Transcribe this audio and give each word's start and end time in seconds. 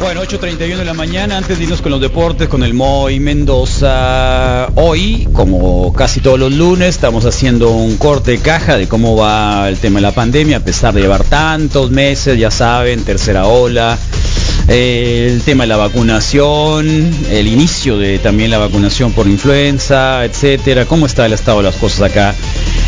Bueno, 0.00 0.22
8.31 0.22 0.76
de 0.76 0.84
la 0.84 0.94
mañana, 0.94 1.36
antes 1.36 1.58
de 1.58 1.64
irnos 1.64 1.82
con 1.82 1.90
los 1.90 2.00
deportes, 2.00 2.48
con 2.48 2.62
el 2.62 2.72
Moy 2.72 3.18
Mendoza. 3.18 4.68
Hoy, 4.76 5.28
como 5.32 5.92
casi 5.92 6.20
todos 6.20 6.38
los 6.38 6.52
lunes, 6.52 6.90
estamos 6.90 7.24
haciendo 7.24 7.70
un 7.70 7.96
corte 7.96 8.32
de 8.32 8.38
caja 8.38 8.76
de 8.76 8.88
cómo 8.88 9.16
va 9.16 9.68
el 9.68 9.76
tema 9.76 9.96
de 9.98 10.02
la 10.02 10.12
pandemia, 10.12 10.58
a 10.58 10.60
pesar 10.60 10.94
de 10.94 11.00
llevar 11.00 11.24
tantos 11.24 11.90
meses, 11.90 12.38
ya 12.38 12.50
saben, 12.50 13.04
tercera 13.04 13.46
ola, 13.46 13.98
eh, 14.68 15.30
el 15.32 15.42
tema 15.42 15.64
de 15.64 15.68
la 15.68 15.76
vacunación, 15.76 17.10
el 17.30 17.46
inicio 17.46 17.98
de 17.98 18.18
también 18.18 18.50
la 18.50 18.58
vacunación 18.58 19.12
por 19.12 19.26
influenza, 19.26 20.24
etcétera. 20.24 20.84
¿Cómo 20.84 21.06
está 21.06 21.26
el 21.26 21.32
estado 21.32 21.58
de 21.58 21.64
las 21.64 21.76
cosas 21.76 22.10
acá 22.10 22.34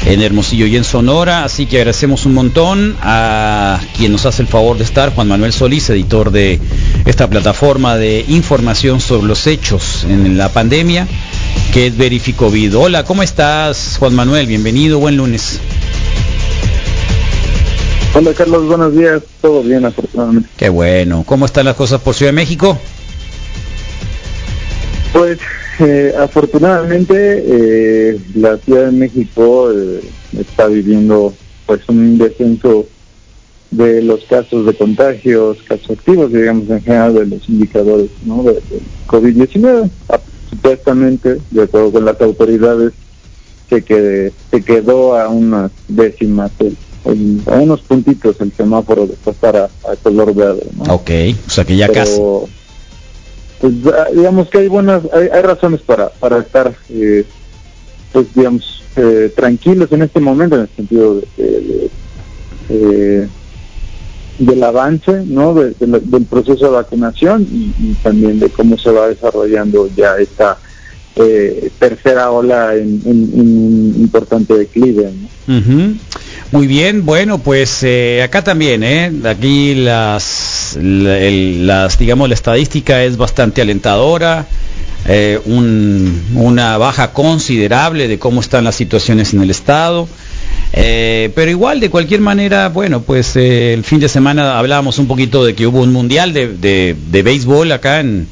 en 0.07 0.23
Hermosillo 0.23 0.67
y 0.67 0.77
en 0.77 0.85
Sonora? 0.85 1.45
Así 1.45 1.67
que 1.67 1.79
agradecemos 1.79 2.27
un 2.27 2.35
montón 2.35 2.97
a 3.01 3.81
quien 3.97 4.13
nos 4.13 4.27
hace 4.27 4.43
el 4.43 4.49
favor 4.49 4.79
de 4.79 4.85
estar, 4.85 5.15
Juan 5.15 5.29
Manuel 5.29 5.53
Solís, 5.53 5.91
editor 5.91 6.31
de 6.31 6.61
esta 7.07 7.29
plataforma 7.29 7.97
de 7.97 8.25
información 8.29 9.01
sobre 9.01 9.27
los 9.27 9.47
hechos 9.47 10.05
en 10.09 10.37
la 10.39 10.49
pandemia, 10.49 11.07
que 11.73 11.87
es 11.87 11.97
Verificovid. 11.97 12.77
Hola, 12.77 13.05
¿cómo 13.05 13.23
estás, 13.23 13.97
Juan 13.99 14.15
Manuel? 14.15 14.47
Bienvenido, 14.47 14.99
buen 14.99 15.17
lunes. 15.17 15.61
Hola 18.13 18.33
Carlos, 18.35 18.67
buenos 18.67 18.97
días. 18.97 19.23
Todo 19.41 19.63
bien, 19.63 19.85
afortunadamente. 19.85 20.49
Qué 20.57 20.69
bueno. 20.69 21.23
¿Cómo 21.25 21.47
están 21.47 21.65
las 21.65 21.77
cosas 21.77 22.01
por 22.01 22.15
Ciudad 22.15 22.31
de 22.31 22.37
México? 22.37 22.77
Pues 25.13 25.39
eh, 25.81 26.15
afortunadamente 26.19 27.15
eh, 27.17 28.21
la 28.35 28.57
Ciudad 28.59 28.87
de 28.87 28.93
México 28.93 29.71
eh, 29.73 30.01
está 30.39 30.67
viviendo 30.67 31.35
pues 31.67 31.81
un 31.89 32.19
descenso 32.19 32.87
de 33.71 34.03
los 34.03 34.25
casos 34.25 34.67
de 34.67 34.75
contagios, 34.75 35.59
casos 35.67 35.91
activos, 35.91 36.33
digamos 36.33 36.69
en 36.71 36.83
general 36.83 37.15
de 37.15 37.27
los 37.27 37.49
indicadores 37.49 38.11
¿no? 38.25 38.43
de, 38.43 38.61
COVID-19. 39.07 39.89
Ah, 40.09 40.21
supuestamente, 40.51 41.39
de 41.51 41.63
acuerdo 41.63 41.93
con 41.93 42.05
las 42.05 42.21
autoridades, 42.21 42.93
se, 43.69 43.83
que, 43.83 44.33
se 44.51 44.63
quedó 44.63 45.17
a 45.17 45.29
unas 45.29 45.71
décimas 45.89 46.51
a 47.47 47.55
unos 47.55 47.81
puntitos 47.81 48.37
el 48.41 48.53
semáforo 48.53 49.07
de 49.07 49.15
pasar 49.15 49.57
a, 49.57 49.97
color 50.03 50.35
verde. 50.35 50.67
¿no? 50.77 50.95
Ok, 50.95 51.11
o 51.47 51.51
sea 51.51 51.65
que 51.65 51.77
ya 51.77 51.89
casi. 51.89 52.21
Pues, 53.61 53.75
digamos 54.15 54.49
que 54.49 54.59
hay 54.59 54.69
buenas, 54.69 55.03
hay, 55.13 55.43
razones 55.43 55.83
para, 55.83 56.09
para 56.09 56.39
estar, 56.39 56.73
eh, 56.89 57.25
pues 58.13 58.27
digamos, 58.35 58.83
eh, 58.97 59.31
tranquilos 59.37 59.93
en 59.93 60.03
este 60.03 60.19
momento, 60.19 60.57
en 60.57 60.63
el 60.63 60.69
sentido 60.75 61.21
de, 61.37 61.91
eh, 62.71 63.29
del 64.39 64.63
avance, 64.63 65.25
¿no? 65.27 65.53
del 65.53 66.25
proceso 66.29 66.67
de 66.67 66.71
vacunación 66.71 67.47
y, 67.51 67.93
también 68.03 68.41
de 68.41 68.49
cómo 68.49 68.79
se 68.79 68.91
va 68.91 69.09
desarrollando 69.09 69.89
ya 69.95 70.17
esta 70.17 70.57
tercera 71.79 72.31
ola 72.31 72.75
en, 72.75 73.03
un 73.05 73.95
importante 73.99 74.57
declive. 74.57 75.13
¿no? 75.47 75.95
Muy 76.53 76.67
bien, 76.67 77.07
bueno, 77.07 77.39
pues 77.39 77.85
eh, 77.85 78.23
acá 78.25 78.43
también, 78.43 78.83
¿eh? 78.83 79.13
Aquí 79.25 79.77
las, 79.77 80.23
las, 80.77 81.99
digamos, 81.99 82.29
la 82.29 82.35
estadística 82.35 83.03
es 83.05 83.17
bastante 83.17 83.63
alentadora, 83.63 84.47
eh, 85.07 85.41
una 85.45 86.79
baja 86.79 87.13
considerable 87.13 88.09
de 88.09 88.19
cómo 88.19 88.41
están 88.41 88.65
las 88.65 88.77
situaciones 88.77 89.33
en 89.33 89.43
el 89.43 89.51
Estado. 89.51 90.09
Eh, 90.73 91.33
pero 91.35 91.51
igual, 91.51 91.81
de 91.81 91.91
cualquier 91.91 92.21
manera, 92.21 92.69
bueno, 92.69 93.03
pues 93.03 93.35
el 93.37 93.83
fin 93.83 93.99
de 93.99 94.09
semana 94.09 94.59
hablábamos 94.59 94.99
un 94.99 95.07
poquito 95.07 95.45
de 95.45 95.55
que 95.55 95.67
hubo 95.67 95.81
un 95.81 95.93
mundial 95.93 96.33
de, 96.33 96.47
de, 96.49 97.23
béisbol 97.23 97.73
acá 97.73 98.01
en, 98.01 98.29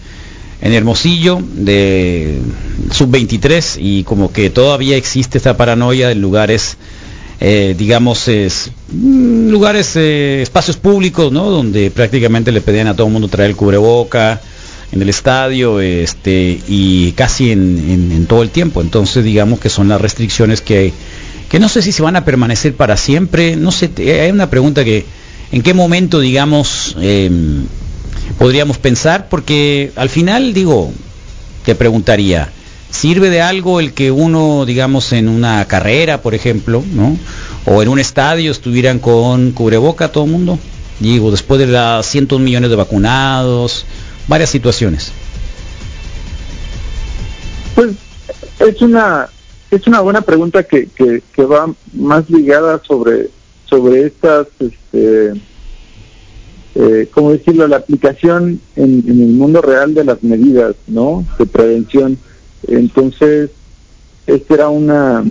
en 0.60 0.72
Hermosillo, 0.72 1.40
de 1.42 2.38
sub-23, 2.92 3.78
y 3.80 4.04
como 4.04 4.32
que 4.32 4.50
todavía 4.50 4.96
existe 4.96 5.38
esta 5.38 5.56
paranoia 5.56 6.12
en 6.12 6.20
lugares 6.20 6.76
eh, 7.40 7.74
digamos, 7.78 8.26
es, 8.26 8.70
mm, 8.92 9.48
lugares, 9.48 9.94
eh, 9.96 10.42
espacios 10.42 10.76
públicos, 10.76 11.30
¿no? 11.30 11.50
Donde 11.50 11.90
prácticamente 11.90 12.50
le 12.50 12.60
pedían 12.60 12.88
a 12.88 12.94
todo 12.94 13.06
el 13.06 13.12
mundo 13.12 13.28
traer 13.28 13.50
el 13.50 13.56
cubreboca 13.56 14.40
en 14.90 15.02
el 15.02 15.08
estadio 15.08 15.80
este, 15.80 16.60
y 16.66 17.12
casi 17.12 17.52
en, 17.52 18.26
todo 18.26 18.42
el 18.42 18.50
tiempo. 18.50 18.80
Entonces, 18.80 19.24
digamos 19.24 19.60
que 19.60 19.68
son 19.68 19.88
las 19.88 20.00
restricciones 20.00 20.60
que, 20.60 20.92
que 21.48 21.60
no 21.60 21.68
sé 21.68 21.82
si 21.82 21.92
se 21.92 22.02
van 22.02 22.16
a 22.16 22.24
permanecer 22.24 22.74
para 22.74 22.96
siempre. 22.96 23.54
No 23.54 23.70
sé, 23.70 23.90
hay 23.98 24.30
una 24.30 24.50
pregunta 24.50 24.84
que, 24.84 25.04
¿en 25.52 25.62
qué 25.62 25.74
momento, 25.74 26.18
digamos, 26.20 26.96
em, 27.00 27.66
podríamos 28.38 28.78
pensar? 28.78 29.28
Porque 29.28 29.92
al 29.94 30.08
final, 30.08 30.54
digo, 30.54 30.90
te 31.64 31.74
preguntaría, 31.74 32.50
¿Sirve 32.90 33.30
de 33.30 33.42
algo 33.42 33.80
el 33.80 33.92
que 33.92 34.10
uno, 34.10 34.64
digamos, 34.64 35.12
en 35.12 35.28
una 35.28 35.64
carrera, 35.66 36.22
por 36.22 36.34
ejemplo, 36.34 36.82
¿no? 36.92 37.16
O 37.66 37.82
en 37.82 37.88
un 37.88 37.98
estadio 37.98 38.50
estuvieran 38.50 38.98
con 38.98 39.52
cubreboca 39.52 40.10
todo 40.10 40.24
el 40.24 40.30
mundo? 40.30 40.58
Digo, 40.98 41.30
después 41.30 41.60
de 41.60 41.66
las 41.66 42.06
cientos 42.06 42.40
millones 42.40 42.70
de 42.70 42.76
vacunados, 42.76 43.84
varias 44.26 44.50
situaciones. 44.50 45.12
Pues 47.74 47.90
es 48.58 48.82
una 48.82 49.28
es 49.70 49.86
una 49.86 50.00
buena 50.00 50.22
pregunta 50.22 50.62
que, 50.62 50.88
que, 50.88 51.44
va 51.44 51.70
más 51.92 52.28
ligada 52.30 52.80
sobre 52.86 53.28
sobre 53.66 54.06
estas 54.06 54.46
este 54.58 55.34
eh, 56.74 57.08
¿cómo 57.12 57.32
decirlo? 57.32 57.66
La 57.68 57.76
aplicación 57.76 58.60
en, 58.76 59.04
en, 59.06 59.20
el 59.20 59.30
mundo 59.30 59.60
real 59.60 59.94
de 59.94 60.04
las 60.04 60.22
medidas, 60.22 60.76
¿no? 60.86 61.24
De 61.38 61.46
prevención. 61.46 62.18
Entonces, 62.66 63.50
este 64.26 64.54
era 64.54 64.68
una, 64.68 65.24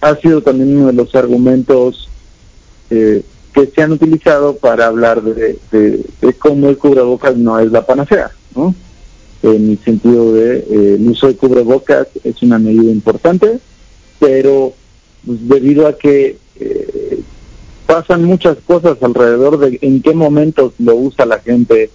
ha 0.00 0.16
sido 0.16 0.42
también 0.42 0.76
uno 0.76 0.86
de 0.88 0.92
los 0.92 1.14
argumentos 1.14 2.08
eh, 2.90 3.22
que 3.52 3.66
se 3.66 3.82
han 3.82 3.92
utilizado 3.92 4.56
para 4.56 4.86
hablar 4.86 5.22
de, 5.22 5.58
cómo 6.38 6.68
el 6.68 6.76
cubrebocas 6.76 7.36
no 7.36 7.58
es 7.58 7.70
la 7.70 7.86
panacea, 7.86 8.32
¿no? 8.54 8.74
En 9.42 9.70
el 9.70 9.78
sentido 9.84 10.32
de 10.32 10.58
eh, 10.58 10.94
el 10.98 11.08
uso 11.08 11.28
de 11.28 11.36
cubrebocas 11.36 12.08
es 12.24 12.42
una 12.42 12.58
medida 12.58 12.90
importante, 12.90 13.60
pero 14.18 14.74
pues, 15.24 15.48
debido 15.48 15.86
a 15.86 15.96
que 15.96 16.36
eh, 16.56 17.20
pasan 17.86 18.24
muchas 18.24 18.58
cosas 18.66 18.96
alrededor 19.02 19.58
de 19.58 19.78
en 19.82 20.02
qué 20.02 20.14
momentos 20.14 20.72
lo 20.78 20.96
usa 20.96 21.24
la 21.24 21.38
gente, 21.38 21.90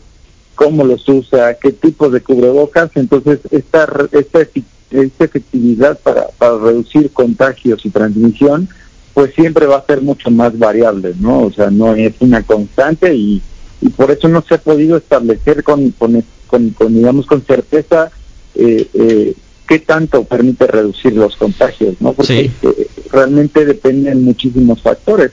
cómo 0.59 0.83
los 0.83 1.07
usa, 1.07 1.53
qué 1.53 1.71
tipo 1.71 2.09
de 2.09 2.19
cubrebocas, 2.19 2.91
entonces 2.95 3.39
esta, 3.49 3.87
esta, 4.11 4.41
esta 4.41 5.23
efectividad 5.23 5.97
para, 5.99 6.27
para 6.37 6.57
reducir 6.57 7.11
contagios 7.11 7.85
y 7.85 7.89
transmisión, 7.89 8.67
pues 9.13 9.33
siempre 9.35 9.67
va 9.67 9.77
a 9.77 9.85
ser 9.85 10.01
mucho 10.01 10.29
más 10.29 10.59
variable, 10.59 11.13
¿no? 11.17 11.43
O 11.43 11.51
sea, 11.53 11.71
no 11.71 11.95
es 11.95 12.13
una 12.19 12.43
constante 12.43 13.15
y, 13.15 13.41
y 13.79 13.87
por 13.87 14.11
eso 14.11 14.27
no 14.27 14.41
se 14.41 14.55
ha 14.55 14.57
podido 14.57 14.97
establecer 14.97 15.63
con, 15.63 15.91
con, 15.91 16.21
con, 16.47 16.93
digamos, 16.93 17.25
con 17.25 17.41
certeza 17.41 18.11
eh, 18.53 18.85
eh, 18.93 19.35
qué 19.65 19.79
tanto 19.79 20.25
permite 20.25 20.67
reducir 20.67 21.13
los 21.13 21.37
contagios, 21.37 21.95
¿no? 22.01 22.11
Porque 22.11 22.51
eh, 22.61 22.87
realmente 23.13 23.63
dependen 23.63 24.25
muchísimos 24.25 24.81
factores. 24.81 25.31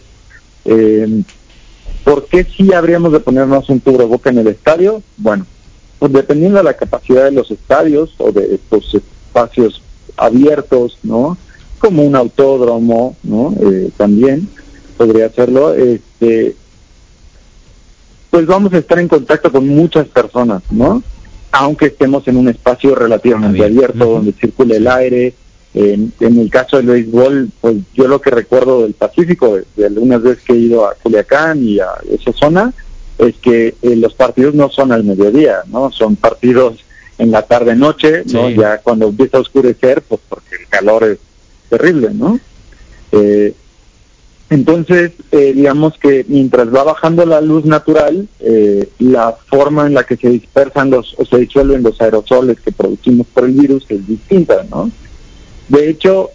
¿Por 2.07 2.27
qué 2.27 2.45
sí 2.45 2.73
habríamos 2.73 3.11
de 3.11 3.19
ponernos 3.19 3.69
un 3.69 3.81
cubreboca 3.81 4.31
en 4.31 4.39
el 4.39 4.47
estadio? 4.47 5.03
Bueno, 5.17 5.45
pues 5.99 6.13
dependiendo 6.13 6.59
de 6.59 6.63
la 6.63 6.75
capacidad 6.75 7.25
de 7.25 7.33
los 7.33 7.51
estadios 7.51 8.15
o 8.19 8.31
de 8.31 8.55
estos 8.55 8.95
espacios 8.95 9.83
abiertos, 10.17 10.99
¿no? 11.03 11.37
Como 11.81 12.05
un 12.05 12.15
autódromo, 12.15 13.17
¿no? 13.25 13.53
Eh, 13.61 13.91
también 13.97 14.49
podría 14.97 15.27
hacerlo. 15.27 15.75
Este, 15.75 16.55
pues 18.31 18.47
vamos 18.47 18.73
a 18.73 18.79
estar 18.79 19.01
en 19.01 19.09
contacto 19.09 19.51
con 19.51 19.67
muchas 19.67 20.07
personas, 20.07 20.63
¿no? 20.71 21.03
Aunque 21.51 21.87
estemos 21.87 22.29
en 22.29 22.37
un 22.37 22.49
espacio 22.49 22.95
relativamente 22.95 23.65
abierto, 23.65 24.05
donde 24.05 24.31
circule 24.31 24.77
el 24.77 24.87
aire, 24.87 25.35
en, 25.77 26.13
el 26.21 26.51
caso 26.51 26.79
del 26.79 26.87
béisbol, 26.87 27.51
pues 27.61 27.77
yo 27.93 28.09
lo 28.09 28.19
que 28.19 28.31
recuerdo 28.31 28.83
del 28.83 28.95
Pacífico, 28.95 29.59
de, 29.77 29.87
algunas 29.87 30.23
veces 30.23 30.43
que 30.43 30.55
he 30.55 30.57
ido 30.57 30.87
a 30.87 30.95
Culiacán 30.95 31.63
y 31.63 31.79
a 31.81 31.89
esa 32.11 32.33
zona, 32.33 32.73
es 33.19 33.37
que 33.37 33.75
eh, 33.83 33.97
los 33.97 34.15
partidos 34.15 34.55
no 34.55 34.71
son 34.71 34.91
al 34.91 35.05
mediodía, 35.05 35.59
¿no? 35.67 35.93
Son 35.93 36.17
partidos 36.17 36.79
en 37.19 37.31
la 37.31 37.43
tarde-noche, 37.43 38.23
¿no? 38.33 38.49
Ya 38.49 38.79
cuando 38.79 39.09
empieza 39.09 39.37
a 39.37 39.43
oscurecer, 39.43 40.01
pues 40.01 40.23
porque 40.27 40.57
el 40.63 40.67
calor 40.69 41.05
es 41.05 41.19
terrible, 41.69 42.09
¿no? 42.15 42.41
Eh, 43.13 43.53
entonces, 44.49 45.13
eh, 45.31 45.53
digamos 45.55 45.99
que 45.99 46.25
mientras 46.27 46.75
va 46.75 46.85
bajando 46.85 47.27
la 47.27 47.43
luz 47.43 47.67
natural, 47.67 48.29
la 48.99 49.37
forma 49.49 49.87
en 49.87 49.95
la 49.95 50.05
que 50.05 50.17
se 50.17 50.31
dispersan 50.31 50.89
los 50.91 51.15
o 51.19 51.27
se 51.27 51.39
disuelven 51.39 51.83
los 51.83 52.01
aerosoles 52.01 52.61
que 52.61 52.73
producimos 52.73 53.27
por 53.27 53.45
el 53.45 53.53
virus 53.53 53.85
es 53.91 54.07
distinta, 54.07 54.65
¿no? 54.71 54.91
De 55.69 55.89
hecho, 55.89 56.31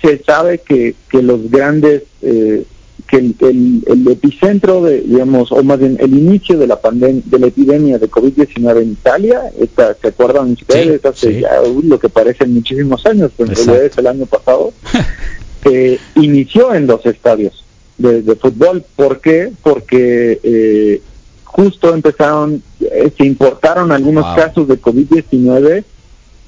se 0.00 0.18
sabe 0.22 0.58
que, 0.58 0.94
que 1.10 1.22
los 1.22 1.50
grandes 1.50 2.04
eh, 2.22 2.64
que 3.08 3.16
el, 3.16 4.08
epicentro 4.10 4.82
de, 4.82 5.00
digamos, 5.00 5.50
o 5.50 5.62
más 5.62 5.78
bien 5.78 5.96
el 6.00 6.12
inicio 6.12 6.58
de 6.58 6.66
la 6.66 6.80
pandemia, 6.80 7.22
de 7.24 7.38
la 7.38 7.46
epidemia 7.46 7.98
de 7.98 8.10
COVID-19 8.10 8.82
en 8.82 8.92
Italia, 8.92 9.42
esta, 9.58 9.94
¿se 9.94 10.08
acuerdan 10.08 10.52
ustedes? 10.52 11.04
hace 11.04 11.40
ya 11.40 11.62
lo 11.82 11.98
que 11.98 12.08
parecen 12.10 12.52
muchísimos 12.52 13.04
años, 13.06 13.32
pero 13.36 13.50
en 13.50 13.56
realidad 13.56 13.84
es 13.84 13.98
el 13.98 14.06
año 14.06 14.26
pasado, 14.26 14.72
eh, 15.64 15.98
inició 16.16 16.74
en 16.74 16.86
los 16.86 17.04
estadios 17.06 17.64
de, 17.96 18.36
fútbol. 18.36 18.84
¿Por 18.94 19.20
qué? 19.20 19.50
Porque 19.62 20.38
eh, 20.42 21.00
justo 21.44 21.94
empezaron, 21.94 22.62
eh, 22.80 23.10
se 23.16 23.24
importaron 23.24 23.90
algunos 23.90 24.36
casos 24.36 24.68
de 24.68 24.80
COVID-19 24.80 25.84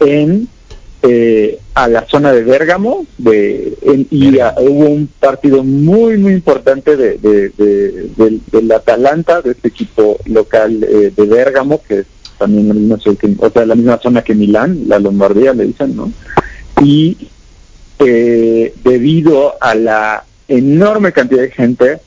en 0.00 0.48
eh, 1.02 1.58
a 1.74 1.88
la 1.88 2.06
zona 2.06 2.30
de 2.32 2.44
Bérgamo 2.44 3.06
de, 3.16 3.74
y 4.10 4.36
hubo 4.36 4.86
un 4.86 5.08
partido 5.18 5.64
muy 5.64 6.18
muy 6.18 6.34
importante 6.34 6.94
de, 6.94 7.16
del, 7.18 8.72
Atalanta, 8.72 9.40
de 9.40 9.52
este 9.52 9.68
equipo 9.68 10.18
local 10.26 10.84
eh, 10.84 11.10
de 11.16 11.24
Bérgamo, 11.24 11.80
que 11.82 12.00
es 12.00 12.06
también 12.38 12.68
la 12.68 12.74
misma, 12.74 12.98
o 13.38 13.50
sea, 13.50 13.66
la 13.66 13.74
misma 13.74 13.98
zona 13.98 14.22
que 14.22 14.34
Milán, 14.34 14.88
la 14.88 14.98
Lombardía 14.98 15.54
le 15.54 15.66
dicen, 15.66 15.96
¿no? 15.96 16.12
Y 16.82 17.16
eh, 17.98 18.74
debido 18.84 19.54
a 19.60 19.74
la 19.74 20.24
enorme 20.48 21.12
cantidad 21.12 21.42
de 21.42 21.50
gente 21.50 22.00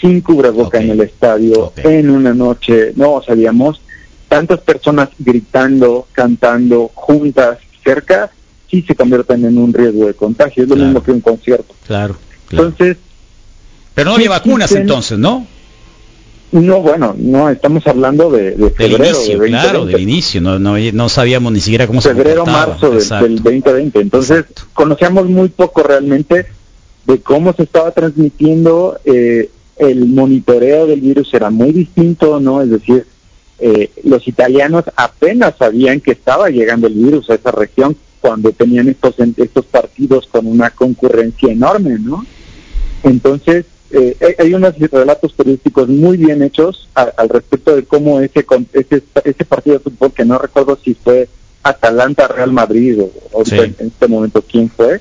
sin 0.00 0.20
cubreboca 0.20 0.80
en 0.80 0.90
el 0.90 1.00
estadio 1.00 1.72
en 1.76 2.10
una 2.10 2.34
noche, 2.34 2.92
no 2.94 3.22
sabíamos, 3.26 3.80
tantas 4.28 4.60
personas 4.60 5.08
gritando, 5.18 6.06
cantando 6.12 6.90
juntas 6.94 7.58
cerca, 7.84 8.30
sí 8.70 8.82
se 8.82 8.94
convierten 8.94 9.44
en 9.44 9.58
un 9.58 9.72
riesgo 9.72 10.06
de 10.06 10.14
contagio. 10.14 10.62
Es 10.62 10.68
lo 10.68 10.76
mismo 10.76 11.02
que 11.02 11.12
un 11.12 11.20
concierto. 11.20 11.74
Claro. 11.86 12.16
Entonces. 12.50 12.96
Pero 13.94 14.10
no 14.10 14.16
había 14.16 14.30
vacunas 14.30 14.72
entonces, 14.72 15.18
¿no? 15.18 15.46
No, 16.52 16.80
bueno, 16.82 17.16
no, 17.18 17.50
estamos 17.50 17.84
hablando 17.88 18.30
de, 18.30 18.52
febrero. 18.76 18.98
Del 18.98 19.06
inicio, 19.08 19.38
claro, 19.40 19.86
del 19.86 20.00
inicio, 20.00 20.40
no, 20.40 20.58
no, 20.60 21.08
sabíamos 21.08 21.52
ni 21.52 21.60
siquiera 21.60 21.88
cómo 21.88 22.00
febrero, 22.00 22.44
se 22.44 22.52
Febrero, 22.52 22.68
marzo 22.68 22.90
del, 23.24 23.42
2020, 23.42 24.00
entonces 24.00 24.44
conocíamos 24.72 25.28
muy 25.28 25.48
poco 25.48 25.82
realmente 25.82 26.46
de 27.06 27.20
cómo 27.20 27.52
se 27.54 27.64
estaba 27.64 27.90
transmitiendo, 27.90 29.00
eh, 29.04 29.50
el 29.78 30.06
monitoreo 30.06 30.86
del 30.86 31.00
virus 31.00 31.34
era 31.34 31.50
muy 31.50 31.72
distinto, 31.72 32.38
¿no? 32.38 32.62
Es 32.62 32.70
decir, 32.70 33.04
eh, 33.58 33.90
los 34.02 34.26
italianos 34.26 34.84
apenas 34.96 35.54
sabían 35.58 36.00
que 36.00 36.12
estaba 36.12 36.50
llegando 36.50 36.86
el 36.86 36.94
virus 36.94 37.30
a 37.30 37.34
esa 37.34 37.50
región 37.50 37.96
cuando 38.20 38.52
tenían 38.52 38.88
estos 38.88 39.14
estos 39.36 39.66
partidos 39.66 40.26
con 40.26 40.46
una 40.46 40.70
concurrencia 40.70 41.52
enorme, 41.52 41.98
¿no? 41.98 42.24
Entonces, 43.02 43.66
eh, 43.90 44.16
hay 44.38 44.54
unos 44.54 44.76
relatos 44.78 45.32
periodísticos 45.34 45.88
muy 45.88 46.16
bien 46.16 46.42
hechos 46.42 46.88
al, 46.94 47.28
respecto 47.28 47.76
de 47.76 47.84
cómo 47.84 48.20
ese, 48.20 48.44
ese, 48.72 49.02
ese 49.24 49.44
partido 49.44 49.78
de 49.78 49.84
fútbol, 49.84 50.12
que 50.12 50.24
no 50.24 50.38
recuerdo 50.38 50.78
si 50.82 50.94
fue 50.94 51.28
Atalanta 51.62 52.28
Real 52.28 52.52
Madrid 52.52 53.00
o, 53.32 53.42
en 53.46 53.76
este 53.78 54.08
momento 54.08 54.42
quién 54.42 54.68
fue, 54.68 55.00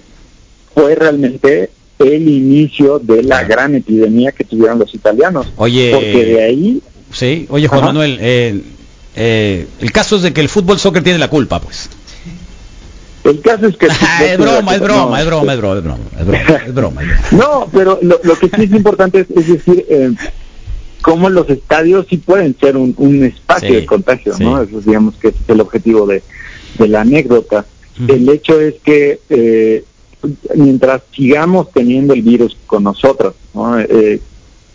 fue 0.73 0.95
realmente 0.95 1.69
el 1.99 2.27
inicio 2.27 2.99
de 2.99 3.23
la 3.23 3.43
gran 3.43 3.75
epidemia 3.75 4.31
que 4.31 4.43
tuvieron 4.43 4.79
los 4.79 4.93
italianos. 4.93 5.47
Oye, 5.57 5.91
porque 5.93 6.25
de 6.25 6.43
ahí 6.43 6.81
Sí, 7.13 7.45
oye 7.49 7.67
Juan 7.67 7.85
Manuel, 7.85 8.17
eh, 8.19 8.61
eh, 9.15 9.67
el 9.79 9.91
caso 9.91 10.17
es 10.17 10.23
de 10.23 10.33
que 10.33 10.41
el 10.41 10.49
fútbol 10.49 10.79
soccer 10.79 11.03
tiene 11.03 11.19
la 11.19 11.29
culpa, 11.29 11.61
pues. 11.61 11.89
El 13.23 13.39
caso 13.41 13.67
es 13.67 13.77
que... 13.77 13.85
es, 14.21 14.37
broma, 14.37 14.75
es, 14.75 14.81
broma, 14.81 15.21
es 15.21 15.25
broma, 15.25 15.53
es 15.53 15.61
broma, 15.61 15.79
es 16.19 16.25
broma, 16.25 16.57
es 16.65 16.73
broma, 16.73 17.01
No, 17.31 17.67
pero 17.71 17.99
lo, 18.01 18.19
que 18.19 18.49
sí 18.49 18.63
es 18.63 18.71
importante 18.71 19.25
es, 19.33 19.47
decir, 19.47 19.85
eh, 19.89 20.11
cómo 21.01 21.29
los 21.29 21.49
estadios 21.49 22.07
sí 22.09 22.17
pueden 22.17 22.57
ser 22.59 22.75
un, 22.75 23.23
espacio 23.23 23.75
de 23.75 23.85
contagio, 23.85 24.33
¿no? 24.39 24.61
Eso 24.61 24.81
digamos 24.81 25.15
que 25.15 25.29
es 25.29 25.35
el 25.47 25.61
objetivo 25.61 26.07
de, 26.07 26.23
la 26.79 27.01
anécdota. 27.01 27.65
El 28.07 28.27
hecho 28.27 28.59
es 28.59 28.75
que 28.83 29.19
eh, 29.29 29.85
mientras 30.55 31.03
sigamos 31.15 31.71
teniendo 31.71 32.13
el 32.13 32.23
virus 32.23 32.57
con 32.65 32.83
nosotros, 32.83 33.35
¿no? 33.53 33.79
Eh, 33.79 34.19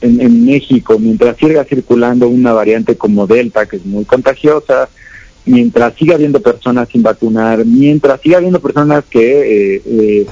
en, 0.00 0.44
México, 0.44 0.98
mientras 0.98 1.36
siga 1.36 1.64
circulando 1.64 2.28
una 2.28 2.52
variante 2.52 2.96
como 2.96 3.26
Delta, 3.26 3.66
que 3.66 3.76
es 3.76 3.84
muy 3.84 4.04
contagiosa, 4.04 4.88
mientras 5.44 5.94
siga 5.94 6.14
habiendo 6.14 6.40
personas 6.40 6.88
sin 6.88 7.02
vacunar, 7.02 7.64
mientras 7.64 8.20
siga 8.20 8.38
habiendo 8.38 8.60
personas 8.60 9.04
que 9.04 9.76
eh, 9.76 9.82
eh, 9.86 10.26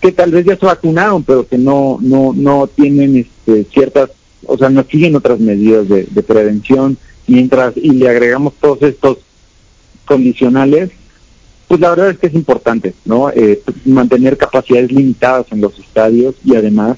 que 0.00 0.12
tal 0.12 0.30
vez 0.30 0.46
ya 0.46 0.56
se 0.56 0.64
vacunaron, 0.64 1.22
pero 1.22 1.46
que 1.46 1.58
no 1.58 1.98
no 2.00 2.32
no 2.34 2.66
tienen 2.66 3.16
este, 3.16 3.64
ciertas, 3.64 4.10
o 4.46 4.56
sea, 4.56 4.70
no 4.70 4.84
siguen 4.84 5.16
otras 5.16 5.38
medidas 5.38 5.88
de, 5.88 6.22
prevención, 6.22 6.96
mientras 7.26 7.76
y 7.76 7.90
le 7.90 8.08
agregamos 8.08 8.54
todos 8.60 8.82
estos 8.82 9.18
condicionales, 10.06 10.90
pues 11.68 11.80
la 11.80 11.90
verdad 11.90 12.10
es 12.10 12.18
que 12.18 12.28
es 12.28 12.34
importante, 12.34 12.94
¿no? 13.04 13.30
Eh, 13.30 13.60
mantener 13.84 14.36
capacidades 14.36 14.90
limitadas 14.90 15.46
en 15.50 15.60
los 15.60 15.78
estadios 15.78 16.34
y 16.44 16.56
además 16.56 16.96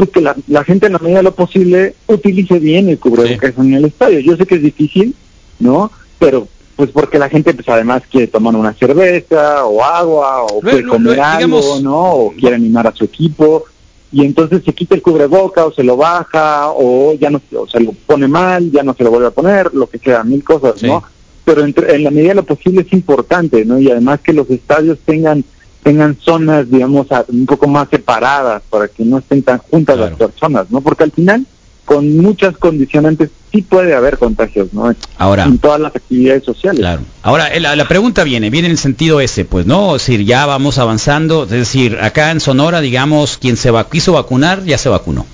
pues 0.00 0.10
que 0.10 0.20
la, 0.22 0.64
gente 0.64 0.86
en 0.86 0.94
la 0.94 0.98
medida 0.98 1.18
de 1.18 1.24
lo 1.24 1.34
posible 1.34 1.94
utilice 2.06 2.58
bien 2.58 2.88
el 2.88 2.98
cubrebocas 2.98 3.52
en 3.58 3.74
el 3.74 3.84
estadio. 3.84 4.20
Yo 4.20 4.34
sé 4.34 4.46
que 4.46 4.54
es 4.54 4.62
difícil, 4.62 5.14
¿no? 5.58 5.90
Pero 6.18 6.48
pues 6.74 6.90
porque 6.90 7.18
la 7.18 7.28
gente 7.28 7.52
pues 7.52 7.68
además 7.68 8.02
quiere 8.10 8.26
tomar 8.26 8.56
una 8.56 8.72
cerveza 8.72 9.66
o 9.66 9.84
agua 9.84 10.44
o 10.44 10.60
quiere 10.60 10.86
comer 10.86 11.20
algo, 11.20 11.80
¿no? 11.82 12.12
O 12.12 12.32
quiere 12.32 12.56
animar 12.56 12.86
a 12.86 12.94
su 12.94 13.04
equipo 13.04 13.64
y 14.10 14.24
entonces 14.24 14.62
se 14.64 14.72
quita 14.72 14.94
el 14.94 15.02
cubreboca 15.02 15.66
o 15.66 15.72
se 15.72 15.84
lo 15.84 15.98
baja 15.98 16.70
o 16.70 17.12
ya 17.12 17.28
no 17.28 17.42
o 17.54 17.68
se 17.68 17.80
lo 17.80 17.92
pone 17.92 18.26
mal, 18.26 18.72
ya 18.72 18.82
no 18.82 18.94
se 18.94 19.04
lo 19.04 19.10
vuelve 19.10 19.26
a 19.26 19.32
poner, 19.32 19.74
lo 19.74 19.86
que 19.86 19.98
sea, 19.98 20.24
mil 20.24 20.42
cosas, 20.42 20.82
¿no? 20.82 21.04
Pero 21.44 21.62
en 21.62 22.04
la 22.04 22.10
medida 22.10 22.30
de 22.30 22.36
lo 22.36 22.44
posible 22.44 22.80
es 22.80 22.92
importante, 22.94 23.66
¿no? 23.66 23.78
Y 23.78 23.90
además 23.90 24.20
que 24.20 24.32
los 24.32 24.48
estadios 24.48 24.98
tengan 25.04 25.44
tengan 25.82 26.16
zonas, 26.20 26.70
digamos, 26.70 27.06
un 27.28 27.46
poco 27.46 27.66
más 27.68 27.88
separadas 27.88 28.62
para 28.68 28.88
que 28.88 29.04
no 29.04 29.18
estén 29.18 29.42
tan 29.42 29.58
juntas 29.58 29.98
las 29.98 30.12
personas, 30.12 30.70
¿no? 30.70 30.80
Porque 30.80 31.04
al 31.04 31.12
final, 31.12 31.46
con 31.84 32.16
muchas 32.18 32.56
condicionantes, 32.56 33.30
sí 33.50 33.62
puede 33.62 33.94
haber 33.94 34.18
contagios, 34.18 34.72
¿no? 34.72 34.94
Ahora, 35.18 35.44
en 35.44 35.58
todas 35.58 35.80
las 35.80 35.96
actividades 35.96 36.44
sociales. 36.44 36.80
Claro. 36.80 37.02
Ahora, 37.22 37.48
eh, 37.48 37.60
la, 37.60 37.88
pregunta 37.88 38.24
viene, 38.24 38.50
viene 38.50 38.66
en 38.66 38.72
el 38.72 38.78
sentido 38.78 39.20
ese, 39.20 39.44
pues, 39.44 39.66
¿no? 39.66 39.96
Es 39.96 40.06
decir, 40.06 40.24
ya 40.24 40.46
vamos 40.46 40.78
avanzando, 40.78 41.44
es 41.44 41.50
decir, 41.50 41.98
acá 42.00 42.30
en 42.30 42.40
Sonora, 42.40 42.80
digamos, 42.80 43.38
quien 43.38 43.56
se 43.56 43.70
va, 43.70 43.88
quiso 43.88 44.12
vacunar, 44.12 44.64
ya 44.64 44.78
se 44.78 44.88
vacunó. 44.88 45.26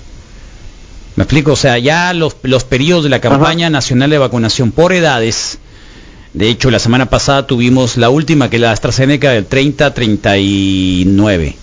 ¿Me 1.15 1.23
explico? 1.23 1.53
O 1.53 1.55
sea, 1.55 1.79
ya 1.79 2.13
los, 2.13 2.35
los 2.43 2.63
periodos 2.63 3.03
de 3.03 3.09
la 3.09 3.19
campaña 3.19 3.69
nacional 3.69 4.11
de 4.11 4.19
vacunación 4.19 4.71
por 4.71 4.93
edades, 4.93 5.57
de 6.37 6.49
hecho, 6.49 6.69
la 6.69 6.77
semana 6.77 7.07
pasada 7.07 7.47
tuvimos 7.47 7.97
la 7.97 8.11
última, 8.11 8.51
que 8.51 8.57
es 8.57 8.61
la 8.61 8.71
AstraZeneca 8.71 9.31
del 9.31 9.49
30-39. 9.49 11.55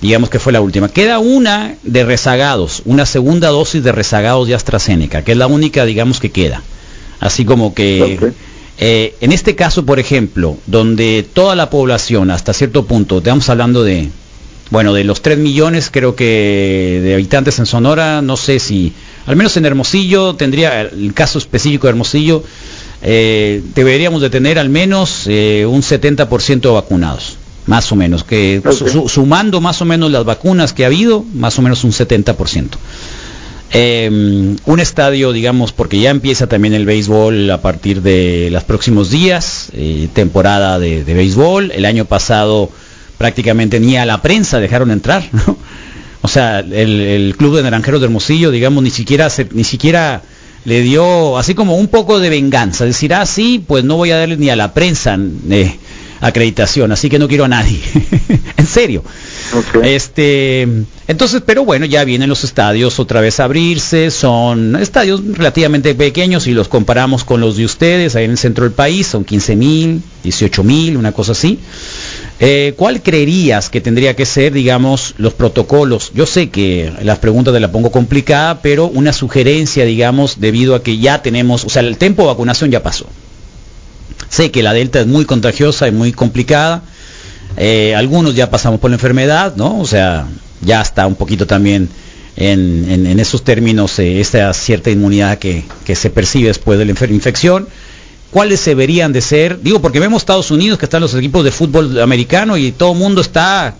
Digamos 0.00 0.30
que 0.30 0.40
fue 0.40 0.52
la 0.52 0.60
última. 0.60 0.88
Queda 0.88 1.20
una 1.20 1.76
de 1.84 2.04
rezagados, 2.04 2.82
una 2.86 3.06
segunda 3.06 3.50
dosis 3.50 3.84
de 3.84 3.92
rezagados 3.92 4.48
de 4.48 4.56
AstraZeneca, 4.56 5.22
que 5.22 5.30
es 5.30 5.38
la 5.38 5.46
única, 5.46 5.84
digamos, 5.84 6.18
que 6.18 6.32
queda. 6.32 6.60
Así 7.20 7.44
como 7.44 7.72
que... 7.72 8.32
Eh, 8.78 9.14
en 9.20 9.32
este 9.32 9.54
caso, 9.54 9.86
por 9.86 10.00
ejemplo, 10.00 10.58
donde 10.66 11.24
toda 11.32 11.54
la 11.54 11.70
población, 11.70 12.30
hasta 12.30 12.52
cierto 12.52 12.84
punto, 12.84 13.18
estamos 13.18 13.48
hablando 13.48 13.84
de, 13.84 14.10
bueno, 14.70 14.92
de 14.92 15.04
los 15.04 15.22
3 15.22 15.38
millones, 15.38 15.88
creo 15.90 16.16
que 16.16 17.00
de 17.02 17.14
habitantes 17.14 17.58
en 17.58 17.64
Sonora, 17.64 18.20
no 18.20 18.36
sé 18.36 18.58
si, 18.58 18.92
al 19.24 19.36
menos 19.36 19.56
en 19.56 19.64
Hermosillo, 19.64 20.34
tendría 20.34 20.82
el 20.82 21.14
caso 21.14 21.38
específico 21.38 21.86
de 21.86 21.92
Hermosillo, 21.92 22.44
eh, 23.08 23.62
deberíamos 23.72 24.20
de 24.20 24.30
tener 24.30 24.58
al 24.58 24.68
menos 24.68 25.26
eh, 25.28 25.64
un 25.64 25.82
70% 25.82 26.74
vacunados, 26.74 27.36
más 27.66 27.92
o 27.92 27.94
menos, 27.94 28.24
que 28.24 28.60
sumando 29.06 29.60
más 29.60 29.80
o 29.80 29.84
menos 29.84 30.10
las 30.10 30.24
vacunas 30.24 30.72
que 30.72 30.82
ha 30.82 30.88
habido, 30.88 31.24
más 31.32 31.56
o 31.60 31.62
menos 31.62 31.84
un 31.84 31.92
70%. 31.92 32.70
Eh, 33.72 34.56
un 34.64 34.80
estadio, 34.80 35.32
digamos, 35.32 35.70
porque 35.70 36.00
ya 36.00 36.10
empieza 36.10 36.48
también 36.48 36.74
el 36.74 36.84
béisbol 36.84 37.48
a 37.52 37.62
partir 37.62 38.02
de 38.02 38.48
los 38.50 38.64
próximos 38.64 39.10
días, 39.10 39.70
temporada 40.12 40.80
de, 40.80 41.04
béisbol. 41.04 41.70
El 41.70 41.84
año 41.84 42.06
pasado 42.06 42.70
prácticamente 43.18 43.78
ni 43.78 43.96
a 43.96 44.04
la 44.04 44.20
prensa 44.20 44.58
dejaron 44.58 44.90
entrar, 44.90 45.30
O 46.22 46.28
sea, 46.28 46.58
el, 46.58 47.36
club 47.38 47.54
de 47.54 47.62
naranjeros 47.62 48.00
de 48.00 48.06
Hermosillo, 48.06 48.50
digamos, 48.50 48.82
ni 48.82 48.90
siquiera 48.90 49.28
ni 49.52 49.62
siquiera 49.62 50.22
le 50.66 50.82
dio 50.82 51.38
así 51.38 51.54
como 51.54 51.76
un 51.76 51.86
poco 51.86 52.18
de 52.18 52.28
venganza, 52.28 52.84
decir, 52.84 53.14
ah, 53.14 53.24
sí, 53.24 53.64
pues 53.64 53.84
no 53.84 53.96
voy 53.96 54.10
a 54.10 54.18
darle 54.18 54.36
ni 54.36 54.50
a 54.50 54.56
la 54.56 54.74
prensa 54.74 55.16
eh, 55.48 55.76
acreditación, 56.20 56.90
así 56.90 57.08
que 57.08 57.20
no 57.20 57.28
quiero 57.28 57.44
a 57.44 57.48
nadie. 57.48 57.78
en 58.56 58.66
serio. 58.66 59.04
Este, 59.84 60.62
entonces, 61.06 61.42
pero 61.46 61.64
bueno, 61.64 61.86
ya 61.86 62.02
vienen 62.02 62.28
los 62.28 62.42
estadios 62.42 62.98
otra 62.98 63.20
vez 63.20 63.38
a 63.38 63.44
abrirse, 63.44 64.10
son 64.10 64.74
estadios 64.74 65.22
relativamente 65.34 65.94
pequeños 65.94 66.48
y 66.48 66.52
los 66.52 66.66
comparamos 66.66 67.22
con 67.22 67.40
los 67.40 67.56
de 67.56 67.64
ustedes, 67.64 68.16
ahí 68.16 68.24
en 68.24 68.32
el 68.32 68.38
centro 68.38 68.64
del 68.64 68.72
país, 68.72 69.06
son 69.06 69.24
15 69.24 69.54
mil, 69.54 70.02
18 70.24 70.64
mil, 70.64 70.96
una 70.96 71.12
cosa 71.12 71.30
así. 71.30 71.60
Eh, 72.38 72.74
¿Cuál 72.76 73.02
creerías 73.02 73.70
que 73.70 73.80
tendría 73.80 74.14
que 74.14 74.26
ser, 74.26 74.52
digamos, 74.52 75.14
los 75.16 75.32
protocolos? 75.32 76.12
Yo 76.14 76.26
sé 76.26 76.50
que 76.50 76.92
las 77.02 77.18
preguntas 77.18 77.54
te 77.54 77.60
las 77.60 77.70
pongo 77.70 77.90
complicada, 77.90 78.60
pero 78.60 78.86
una 78.86 79.14
sugerencia, 79.14 79.86
digamos, 79.86 80.38
debido 80.38 80.74
a 80.74 80.82
que 80.82 80.98
ya 80.98 81.22
tenemos, 81.22 81.64
o 81.64 81.70
sea, 81.70 81.80
el 81.80 81.96
tiempo 81.96 82.22
de 82.22 82.28
vacunación 82.28 82.70
ya 82.70 82.82
pasó. 82.82 83.06
Sé 84.28 84.50
que 84.50 84.62
la 84.62 84.74
delta 84.74 85.00
es 85.00 85.06
muy 85.06 85.24
contagiosa 85.24 85.88
y 85.88 85.92
muy 85.92 86.12
complicada. 86.12 86.82
Eh, 87.56 87.94
algunos 87.94 88.34
ya 88.34 88.50
pasamos 88.50 88.80
por 88.80 88.90
la 88.90 88.96
enfermedad, 88.96 89.56
¿no? 89.56 89.80
O 89.80 89.86
sea, 89.86 90.26
ya 90.60 90.82
está 90.82 91.06
un 91.06 91.14
poquito 91.14 91.46
también 91.46 91.88
en, 92.36 93.18
esos 93.18 93.44
términos 93.44 93.98
eh, 93.98 94.20
esta 94.20 94.52
cierta 94.52 94.90
inmunidad 94.90 95.38
que 95.38 95.64
se 95.94 96.10
percibe 96.10 96.48
después 96.48 96.78
de 96.78 96.84
la 96.84 96.90
infección 96.90 97.66
cuáles 98.36 98.60
se 98.60 98.72
deberían 98.72 99.14
de 99.14 99.22
ser. 99.22 99.62
Digo, 99.62 99.80
porque 99.80 99.98
vemos 99.98 100.20
Estados 100.20 100.50
Unidos 100.50 100.78
que 100.78 100.84
están 100.84 101.00
los 101.00 101.14
equipos 101.14 101.42
de 101.42 101.50
fútbol 101.50 101.98
americano 102.02 102.58
y 102.58 102.70
todo 102.70 102.92
el 102.92 102.98
mundo 102.98 103.22
está 103.22 103.76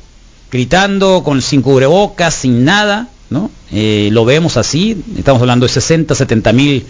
gritando 0.50 1.22
con 1.22 1.42
sin 1.42 1.60
cubrebocas, 1.60 2.36
sin 2.36 2.64
nada, 2.64 3.08
¿no? 3.28 3.50
Eh, 3.70 4.08
lo 4.12 4.24
vemos 4.24 4.56
así, 4.56 4.96
estamos 5.18 5.42
hablando 5.42 5.66
de 5.66 5.72
60, 5.74 6.14
70 6.14 6.52
mil 6.54 6.86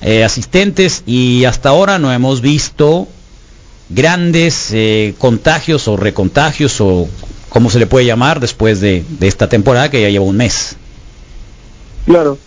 eh, 0.00 0.22
asistentes 0.22 1.02
y 1.04 1.44
hasta 1.44 1.70
ahora 1.70 1.98
no 1.98 2.12
hemos 2.12 2.40
visto 2.40 3.08
grandes 3.88 4.68
eh, 4.70 5.16
contagios 5.18 5.88
o 5.88 5.96
recontagios 5.96 6.80
o 6.80 7.08
como 7.48 7.68
se 7.68 7.80
le 7.80 7.88
puede 7.88 8.06
llamar 8.06 8.38
después 8.38 8.80
de, 8.80 9.04
de 9.08 9.26
esta 9.26 9.48
temporada 9.48 9.90
que 9.90 10.02
ya 10.02 10.08
lleva 10.08 10.24
un 10.24 10.36
mes. 10.36 10.76
Claro, 12.06 12.38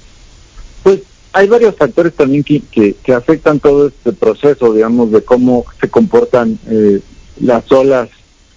hay 1.36 1.50
varios 1.50 1.76
factores 1.76 2.14
también 2.14 2.46
que, 2.46 2.62
que, 3.04 3.14
afectan 3.14 3.60
todo 3.60 3.90
este 3.90 4.14
proceso, 4.14 4.74
digamos, 4.74 5.12
de 5.12 5.22
cómo 5.22 5.66
se 5.82 5.90
comportan 5.90 6.58
eh, 6.70 7.02
las 7.42 7.70
olas 7.74 8.08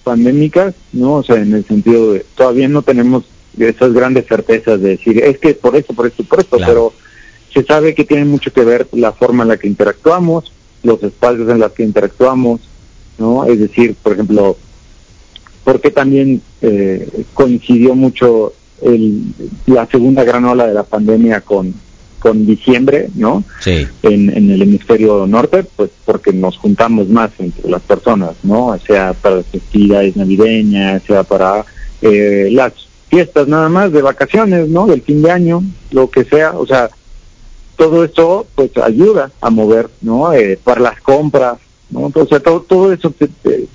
pandémicas, 0.04 0.76
¿no? 0.92 1.14
O 1.14 1.22
sea, 1.24 1.36
en 1.36 1.54
el 1.54 1.64
sentido 1.64 2.12
de, 2.12 2.24
todavía 2.36 2.68
no 2.68 2.82
tenemos 2.82 3.24
esas 3.58 3.92
grandes 3.92 4.26
certezas 4.28 4.80
de 4.80 4.90
decir, 4.90 5.18
es 5.24 5.38
que 5.38 5.54
por 5.54 5.74
esto, 5.74 5.92
por 5.92 6.06
esto, 6.06 6.22
por 6.22 6.38
esto, 6.38 6.56
pero 6.64 6.92
se 7.52 7.64
sabe 7.64 7.96
que 7.96 8.04
tiene 8.04 8.24
mucho 8.24 8.52
que 8.52 8.62
ver 8.62 8.86
la 8.92 9.10
forma 9.10 9.42
en 9.42 9.48
la 9.48 9.56
que 9.56 9.66
interactuamos, 9.66 10.52
los 10.84 11.02
espacios 11.02 11.48
en 11.48 11.58
los 11.58 11.72
que 11.72 11.82
interactuamos, 11.82 12.60
¿no? 13.18 13.44
Es 13.44 13.58
decir, 13.58 13.96
por 14.00 14.12
ejemplo, 14.12 14.56
porque 15.64 15.90
también 15.90 16.42
eh, 16.62 17.24
coincidió 17.34 17.96
mucho 17.96 18.52
el, 18.82 19.34
la 19.66 19.86
segunda 19.86 20.22
gran 20.22 20.44
ola 20.44 20.68
de 20.68 20.74
la 20.74 20.84
pandemia 20.84 21.40
con 21.40 21.74
con 22.18 22.46
diciembre, 22.46 23.08
¿no? 23.14 23.44
Sí. 23.60 23.86
En, 24.02 24.30
en, 24.36 24.50
el 24.50 24.62
hemisferio 24.62 25.26
norte, 25.26 25.64
pues 25.76 25.90
porque 26.04 26.32
nos 26.32 26.56
juntamos 26.56 27.08
más 27.08 27.30
entre 27.38 27.70
las 27.70 27.82
personas, 27.82 28.32
¿no? 28.42 28.76
Sea 28.86 29.14
para 29.14 29.36
las 29.36 29.46
festividades 29.46 30.16
navideñas, 30.16 31.02
sea 31.04 31.22
para 31.22 31.64
eh, 32.02 32.48
las 32.52 32.72
fiestas 33.08 33.48
nada 33.48 33.68
más 33.68 33.92
de 33.92 34.02
vacaciones, 34.02 34.68
¿no? 34.68 34.86
Del 34.86 35.02
fin 35.02 35.22
de 35.22 35.30
año, 35.30 35.62
lo 35.90 36.10
que 36.10 36.24
sea, 36.24 36.52
o 36.52 36.66
sea, 36.66 36.90
todo 37.76 38.04
eso 38.04 38.46
pues 38.54 38.70
ayuda 38.78 39.30
a 39.40 39.50
mover, 39.50 39.88
¿no? 40.00 40.32
Eh, 40.32 40.58
para 40.62 40.80
las 40.80 41.00
compras, 41.00 41.58
¿no? 41.90 42.12
O 42.14 42.26
sea, 42.26 42.40
todo, 42.40 42.60
todo 42.62 42.92
eso 42.92 43.10
te, 43.10 43.28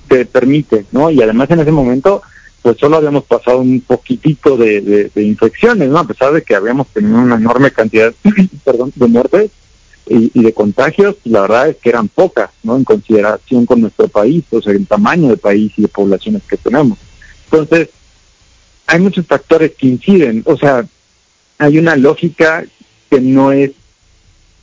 te 0.07 0.25
permite, 0.25 0.85
¿no? 0.91 1.09
Y 1.09 1.21
además 1.21 1.49
en 1.51 1.61
ese 1.61 1.71
momento 1.71 2.21
pues 2.63 2.77
solo 2.77 2.95
habíamos 2.95 3.25
pasado 3.25 3.59
un 3.59 3.81
poquitito 3.81 4.55
de, 4.55 5.11
infecciones, 5.15 5.89
¿no? 5.89 5.99
A 5.99 6.07
pesar 6.07 6.31
de 6.31 6.41
que 6.41 6.55
habíamos 6.55 6.87
tenido 6.87 7.17
una 7.17 7.35
enorme 7.35 7.71
cantidad, 7.71 8.13
perdón, 8.63 8.93
de 8.95 9.07
muertes 9.07 9.51
y, 10.07 10.41
de 10.41 10.53
contagios, 10.53 11.17
la 11.25 11.41
verdad 11.41 11.69
es 11.69 11.77
que 11.77 11.89
eran 11.89 12.07
pocas, 12.07 12.51
¿no? 12.63 12.77
En 12.77 12.85
consideración 12.85 13.65
con 13.65 13.81
nuestro 13.81 14.07
país, 14.07 14.45
o 14.51 14.61
sea, 14.61 14.71
el 14.71 14.87
tamaño 14.87 15.27
de 15.27 15.37
país 15.37 15.73
y 15.75 15.81
de 15.81 15.89
poblaciones 15.89 16.41
que 16.43 16.55
tenemos. 16.55 16.97
Entonces, 17.51 17.89
hay 18.87 18.99
muchos 19.01 19.27
factores 19.27 19.73
que 19.75 19.87
inciden, 19.87 20.41
o 20.45 20.55
sea, 20.55 20.85
hay 21.57 21.77
una 21.77 21.97
lógica 21.97 22.63
que 23.09 23.19
no 23.19 23.51
es 23.51 23.71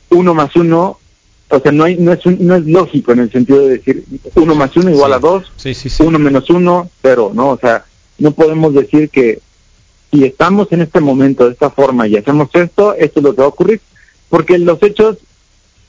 uno 0.09 0.33
más 0.33 0.55
uno 0.55 0.97
o 1.51 1.59
sea, 1.59 1.71
no, 1.71 1.83
hay, 1.83 1.97
no, 1.97 2.13
es 2.13 2.25
no 2.25 2.55
es 2.55 2.65
lógico 2.65 3.11
en 3.11 3.19
el 3.19 3.31
sentido 3.31 3.59
de 3.59 3.77
decir 3.77 4.05
uno 4.35 4.55
más 4.55 4.75
uno 4.77 4.89
igual 4.89 5.11
a 5.11 5.19
dos, 5.19 5.51
sí, 5.57 5.75
uno 5.99 6.17
menos 6.17 6.49
uno, 6.49 6.89
pero 7.01 7.31
no, 7.33 7.49
o 7.49 7.57
sea, 7.57 7.83
no 8.17 8.31
podemos 8.31 8.73
decir 8.73 9.09
que 9.09 9.39
si 10.11 10.25
estamos 10.25 10.71
en 10.71 10.81
este 10.81 10.99
momento 10.99 11.45
de 11.45 11.53
esta 11.53 11.69
forma 11.69 12.07
y 12.07 12.17
hacemos 12.17 12.49
esto, 12.53 12.93
esto 12.95 13.19
es 13.19 13.23
lo 13.23 13.33
que 13.33 13.41
va 13.41 13.45
a 13.45 13.49
ocurrir, 13.49 13.79
porque 14.29 14.57
los 14.57 14.81
hechos, 14.83 15.17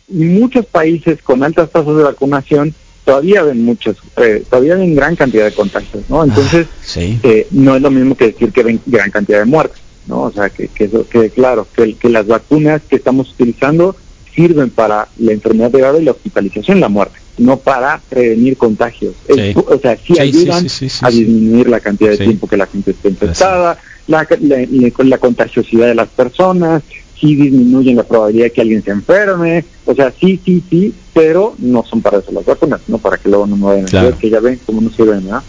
muchos 0.08 0.66
países 0.66 1.20
con 1.22 1.42
altas 1.42 1.70
tasas 1.70 1.96
de 1.96 2.02
vacunación 2.02 2.74
todavía 3.04 3.42
ven 3.42 3.64
muchos, 3.64 3.96
eh, 4.16 4.44
todavía 4.48 4.76
ven 4.76 4.94
gran 4.94 5.16
cantidad 5.16 5.44
de 5.44 5.52
contagios, 5.52 6.04
¿no? 6.08 6.22
Entonces, 6.22 6.66
ah, 6.96 7.00
eh, 7.00 7.48
no 7.50 7.74
es 7.74 7.82
lo 7.82 7.90
mismo 7.90 8.16
que 8.16 8.26
decir 8.26 8.52
que 8.52 8.62
ven 8.62 8.80
gran 8.86 9.10
cantidad 9.10 9.40
de 9.40 9.44
muertes, 9.44 9.80
¿no? 10.06 10.22
O 10.22 10.32
sea, 10.32 10.50
que, 10.50 10.68
que 10.68 10.84
eso 10.84 11.06
quede 11.08 11.30
claro, 11.30 11.66
que, 11.74 11.94
que 11.94 12.08
las 12.08 12.26
vacunas 12.26 12.82
que 12.88 12.96
estamos 12.96 13.30
utilizando 13.32 13.96
sirven 14.34 14.70
para 14.70 15.08
la 15.18 15.32
enfermedad 15.32 15.72
grave 15.72 16.00
y 16.00 16.04
la 16.04 16.12
hospitalización 16.12 16.80
la 16.80 16.88
muerte 16.88 17.21
no 17.38 17.58
para 17.58 18.00
prevenir 18.08 18.56
contagios. 18.56 19.14
o 19.28 19.78
sea, 19.78 19.96
sí, 19.96 20.18
ayudan 20.18 20.66
a 21.02 21.10
disminuir 21.10 21.68
la 21.68 21.80
cantidad 21.80 22.10
de 22.10 22.18
tiempo 22.18 22.46
que 22.46 22.56
la 22.56 22.66
gente 22.66 22.90
esté 22.92 23.08
infectada, 23.08 23.78
la, 24.06 24.26
la, 24.38 25.18
contagiosidad 25.18 25.86
de 25.86 25.94
las 25.94 26.08
personas, 26.08 26.82
sí 27.18 27.34
disminuyen 27.34 27.96
la 27.96 28.02
probabilidad 28.02 28.46
de 28.46 28.52
que 28.52 28.60
alguien 28.60 28.82
se 28.82 28.90
enferme, 28.90 29.64
o 29.86 29.94
sea, 29.94 30.12
sí, 30.18 30.40
sí, 30.44 30.62
sí, 30.68 30.94
pero 31.14 31.54
no 31.58 31.84
son 31.84 32.02
para 32.02 32.18
eso 32.18 32.32
las 32.32 32.44
vacunas, 32.44 32.80
no 32.88 32.98
para 32.98 33.16
que 33.16 33.28
luego 33.28 33.46
no 33.46 33.56
me 33.56 33.64
vayan 33.64 33.86
a 33.86 34.04
decir 34.04 34.20
que 34.20 34.30
ya 34.30 34.40
ven 34.40 34.60
cómo 34.66 34.80
no 34.80 34.90
sirven, 34.90 35.24
¿verdad? 35.24 35.42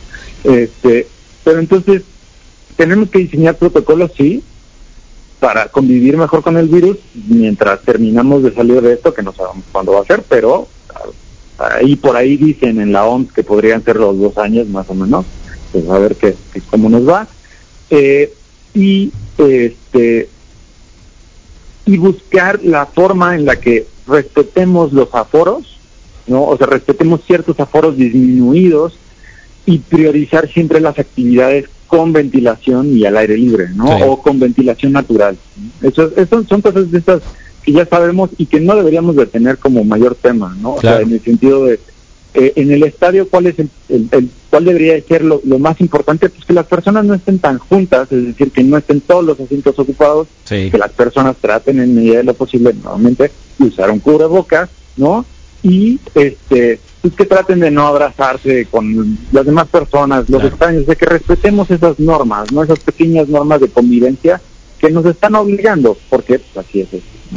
Este, 0.43 1.07
pero 1.43 1.59
entonces, 1.59 2.03
tenemos 2.75 3.09
que 3.09 3.19
diseñar 3.19 3.55
protocolos, 3.55 4.11
sí, 4.15 4.43
para 5.39 5.67
convivir 5.67 6.15
mejor 6.15 6.41
con 6.41 6.55
el 6.55 6.69
virus 6.69 6.97
mientras 7.27 7.81
terminamos 7.81 8.43
de 8.43 8.53
salir 8.53 8.81
de 8.81 8.93
esto, 8.93 9.13
que 9.13 9.23
no 9.23 9.33
sabemos 9.33 9.65
cuándo 9.73 9.91
va 9.91 10.01
a 10.01 10.05
ser, 10.05 10.23
pero 10.29 10.69
ahí 11.57 11.95
por 11.95 12.15
ahí 12.15 12.37
dicen 12.37 12.79
en 12.79 12.91
la 12.91 13.05
OMS 13.05 13.31
que 13.31 13.43
podrían 13.43 13.83
ser 13.83 13.97
los 13.97 14.17
dos 14.17 14.37
años 14.37 14.67
más 14.67 14.89
o 14.89 14.93
menos, 14.93 15.25
pues 15.71 15.87
a 15.89 15.99
ver 15.99 16.15
qué, 16.15 16.35
cómo 16.69 16.89
nos 16.89 17.07
va. 17.07 17.27
Eh, 17.89 18.33
y 18.73 19.11
este 19.37 20.29
y 21.85 21.97
buscar 21.97 22.63
la 22.63 22.85
forma 22.85 23.35
en 23.35 23.45
la 23.45 23.57
que 23.57 23.85
respetemos 24.07 24.93
los 24.93 25.13
aforos, 25.13 25.77
¿no? 26.27 26.45
O 26.45 26.57
sea, 26.57 26.67
respetemos 26.67 27.21
ciertos 27.25 27.59
aforos 27.59 27.97
disminuidos 27.97 28.97
y 29.65 29.79
priorizar 29.79 30.49
siempre 30.49 30.79
las 30.79 30.97
actividades 30.97 31.65
con 31.87 32.13
ventilación 32.13 32.97
y 32.97 33.05
al 33.05 33.17
aire 33.17 33.37
libre, 33.37 33.69
¿no? 33.75 33.85
O 34.07 34.21
con 34.21 34.39
ventilación 34.39 34.93
natural. 34.93 35.37
Eso, 35.81 36.11
eso 36.15 36.43
son 36.45 36.61
cosas 36.61 36.89
de 36.89 36.97
estas 36.97 37.21
que 37.63 37.71
ya 37.71 37.85
sabemos 37.85 38.29
y 38.37 38.45
que 38.45 38.59
no 38.59 38.75
deberíamos 38.75 39.15
de 39.15 39.25
tener 39.25 39.57
como 39.57 39.83
mayor 39.83 40.15
tema, 40.15 40.55
¿no? 40.61 40.75
O 40.75 40.81
sea, 40.81 40.99
en 40.99 41.13
el 41.13 41.21
sentido 41.21 41.65
de, 41.65 41.79
eh, 42.35 42.53
en 42.55 42.71
el 42.71 42.83
estadio, 42.83 43.29
¿cuál 43.29 43.47
es 43.47 43.59
el, 43.59 43.69
el, 43.89 44.29
cuál 44.49 44.65
debería 44.65 44.99
ser 45.01 45.23
lo, 45.23 45.39
más 45.59 45.79
importante? 45.79 46.29
Pues 46.29 46.45
que 46.45 46.53
las 46.53 46.65
personas 46.65 47.05
no 47.05 47.13
estén 47.13 47.37
tan 47.37 47.59
juntas, 47.59 48.11
es 48.11 48.25
decir, 48.25 48.51
que 48.51 48.63
no 48.63 48.77
estén 48.77 49.01
todos 49.01 49.23
los 49.23 49.39
asientos 49.39 49.77
ocupados, 49.77 50.27
que 50.47 50.77
las 50.77 50.91
personas 50.91 51.35
traten 51.39 51.79
en 51.79 51.93
medida 51.93 52.17
de 52.17 52.23
lo 52.23 52.33
posible, 52.33 52.73
nuevamente, 52.73 53.31
usar 53.59 53.91
un 53.91 53.99
cubrebocas, 53.99 54.69
¿no? 54.97 55.25
Y 55.61 55.99
este 56.15 56.79
pues 57.01 57.15
que 57.15 57.25
traten 57.25 57.59
de 57.59 57.69
no 57.69 57.85
abrazarse 57.85 58.65
con 58.65 59.17
las 59.33 59.45
demás 59.45 59.67
personas, 59.67 60.29
los 60.29 60.43
extraños, 60.43 60.87
de 60.87 60.95
que 60.95 61.05
respetemos 61.05 61.69
esas 61.69 61.99
normas, 61.99 62.51
¿no? 62.51 62.63
Esas 62.63 62.79
pequeñas 62.79 63.27
normas 63.27 63.59
de 63.59 63.67
convivencia 63.67 64.41
que 64.83 64.91
nos 64.91 65.05
están 65.05 65.33
obligando, 65.35 65.97
porque 66.09 66.39
pues, 66.39 66.65
así 66.65 66.81
es. 66.81 66.89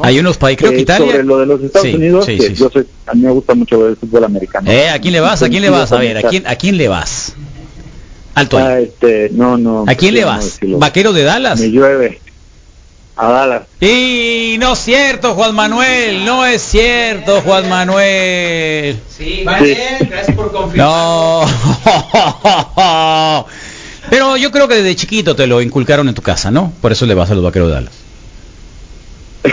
Hay 0.03 0.19
unos 0.19 0.37
países, 0.37 0.59
creo 0.59 0.73
que 0.73 0.79
eh, 0.79 0.81
Italia... 0.81 1.07
Sobre 1.07 1.23
lo 1.23 1.39
de 1.39 1.47
los 1.47 1.63
Estados 1.63 1.95
Unidos, 1.95 2.27
que 2.27 2.53
yo 2.55 2.69
soy, 2.69 2.85
a 3.07 3.15
mí 3.15 3.21
me 3.21 3.31
gusta 3.31 3.55
mucho 3.55 3.79
ver 3.79 3.91
el 3.91 3.97
fútbol 3.97 4.25
americano. 4.25 4.69
Eh, 4.69 4.89
¿A 4.89 4.99
quién 4.99 5.13
le 5.13 5.21
vas? 5.21 5.45
¿A 5.45 5.49
quién 5.49 5.63
le 5.63 5.71
vas? 5.71 5.93
A 5.93 5.99
ver, 5.99 6.19
¿a 6.19 6.23
quién, 6.23 6.45
a 6.45 6.57
quién 6.57 6.77
le 6.77 6.89
vas? 6.89 7.35
Alto 8.35 8.59
ah, 8.59 8.81
este, 8.81 9.31
no, 9.33 9.57
no. 9.57 9.85
¿A 9.87 9.95
quién 9.95 10.15
le 10.15 10.25
vas? 10.25 10.59
¿Vaquero 10.61 11.13
de 11.13 11.23
Dallas? 11.23 11.61
Me 11.61 11.69
llueve. 11.71 12.21
A 13.15 13.31
Dallas. 13.31 13.63
Y 13.81 14.57
no 14.59 14.73
es 14.73 14.81
cierto, 14.81 15.35
Juan 15.35 15.55
Manuel, 15.55 16.25
no 16.25 16.45
es 16.45 16.61
cierto, 16.63 17.43
Juan 17.43 17.69
Manuel. 17.69 18.99
Sí, 19.09 19.45
va 19.47 19.61
bien, 19.61 20.09
gracias 20.11 20.37
por 20.37 20.51
confirmar. 20.51 20.85
No. 20.85 21.47
Pero 24.11 24.37
yo 24.37 24.51
creo 24.51 24.69
que 24.69 24.77
desde 24.77 24.97
chiquito 24.97 25.35
te 25.35 25.47
lo 25.47 25.61
inculcaron 25.61 26.09
en 26.09 26.15
tu 26.15 26.23
casa, 26.23 26.51
¿no? 26.51 26.73
Por 26.81 26.93
eso 26.93 27.07
le 27.07 27.15
vas 27.15 27.31
a 27.31 27.35
los 27.35 27.45
vaqueros 27.45 27.69
de 27.69 27.75
Dallas. 27.75 28.07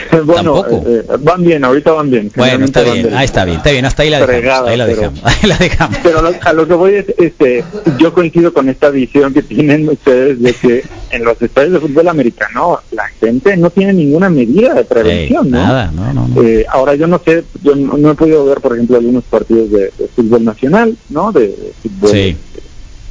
bueno, 0.26 0.66
eh, 0.70 0.82
eh, 0.86 1.18
van 1.20 1.44
bien, 1.44 1.64
ahorita 1.64 1.92
van 1.92 2.10
bien. 2.10 2.32
Bueno, 2.36 2.66
está 2.66 2.82
bien, 2.82 3.14
ahí 3.14 3.26
está 3.26 3.46
bien, 3.46 3.58
está 3.58 3.72
bien, 3.72 3.86
hasta 3.86 4.04
ahí 4.04 4.10
la 4.10 4.26
dejamos. 4.26 4.70
ahí 4.70 4.78
la 4.78 4.88
dejamos, 4.88 5.20
ahí 5.24 5.50
la 5.50 5.58
dejamos. 5.58 5.98
Pero 6.04 6.20
a 6.42 6.54
lo, 6.54 6.68
que 6.68 6.74
voy 6.74 6.96
es, 6.96 7.06
este, 7.18 7.64
yo 8.00 8.14
coincido 8.14 8.54
con 8.54 8.70
esta 8.70 8.90
visión 8.90 9.34
que 9.34 9.44
tienen 9.44 9.88
ustedes 9.90 10.42
de 10.42 10.54
que 10.54 10.84
en 11.12 11.24
los 11.24 11.42
estadios 11.42 11.74
de 11.74 11.80
fútbol 11.80 12.08
americano 12.08 12.80
la 12.92 13.08
gente 13.08 13.56
no 13.58 13.70
tiene 13.70 13.94
ninguna 13.94 14.30
medida 14.30 14.74
de 14.74 14.84
prevención, 14.84 15.50
¿no? 15.50 15.58
Nada, 15.58 15.92
no, 15.92 16.14
no. 16.14 16.42
Eh, 16.42 16.66
ahora 16.70 16.96
yo 16.96 17.08
no 17.08 17.22
sé, 17.24 17.44
yo 17.62 17.76
no, 17.76 18.12
he 18.12 18.16
podido 18.16 18.46
ver, 18.46 18.60
por 18.62 18.74
ejemplo, 18.74 18.98
algunos 18.98 19.24
partidos 19.26 19.70
de, 19.72 19.92
fútbol 20.16 20.44
nacional, 20.44 20.96
¿no? 21.10 21.32
De, 21.32 21.74
fútbol. 21.82 22.10
Sí 22.10 22.38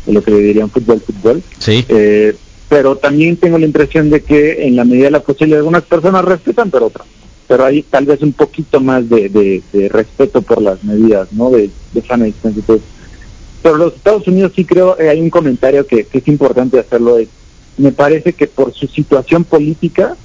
de 0.06 0.12
lo 0.12 0.22
que 0.22 0.30
le 0.30 0.38
dirían 0.38 0.70
fútbol, 0.70 1.00
fútbol. 1.00 1.42
Sí. 1.58 1.84
Eh, 1.88 2.34
pero 2.68 2.96
también 2.96 3.36
tengo 3.36 3.58
la 3.58 3.66
impresión 3.66 4.08
de 4.08 4.22
que 4.22 4.66
en 4.66 4.76
la 4.76 4.84
medida 4.84 5.04
de 5.04 5.10
la 5.10 5.20
posibilidad 5.20 5.58
algunas 5.58 5.82
personas 5.82 6.24
respetan, 6.24 6.70
pero 6.70 6.86
otras. 6.86 7.06
Pero 7.46 7.64
hay 7.64 7.82
tal 7.82 8.06
vez 8.06 8.22
un 8.22 8.32
poquito 8.32 8.80
más 8.80 9.08
de, 9.10 9.28
de, 9.28 9.88
respeto 9.90 10.40
por 10.40 10.62
las 10.62 10.82
medidas, 10.82 11.30
¿no? 11.32 11.50
De, 11.50 11.68
de 11.92 12.02
sana 12.02 12.24
distancia. 12.24 12.62
Pero 13.62 13.76
los 13.76 13.94
Estados 13.94 14.26
Unidos 14.26 14.52
sí 14.56 14.64
creo, 14.64 14.98
eh, 14.98 15.08
hay 15.10 15.20
un 15.20 15.28
comentario 15.28 15.86
que, 15.86 16.04
que 16.04 16.18
es 16.18 16.28
importante 16.28 16.78
hacerlo, 16.78 17.18
es, 17.18 17.28
me 17.76 17.92
parece 17.92 18.32
que 18.32 18.46
por 18.46 18.72
su 18.72 18.86
situación 18.86 19.44
política 19.44 20.16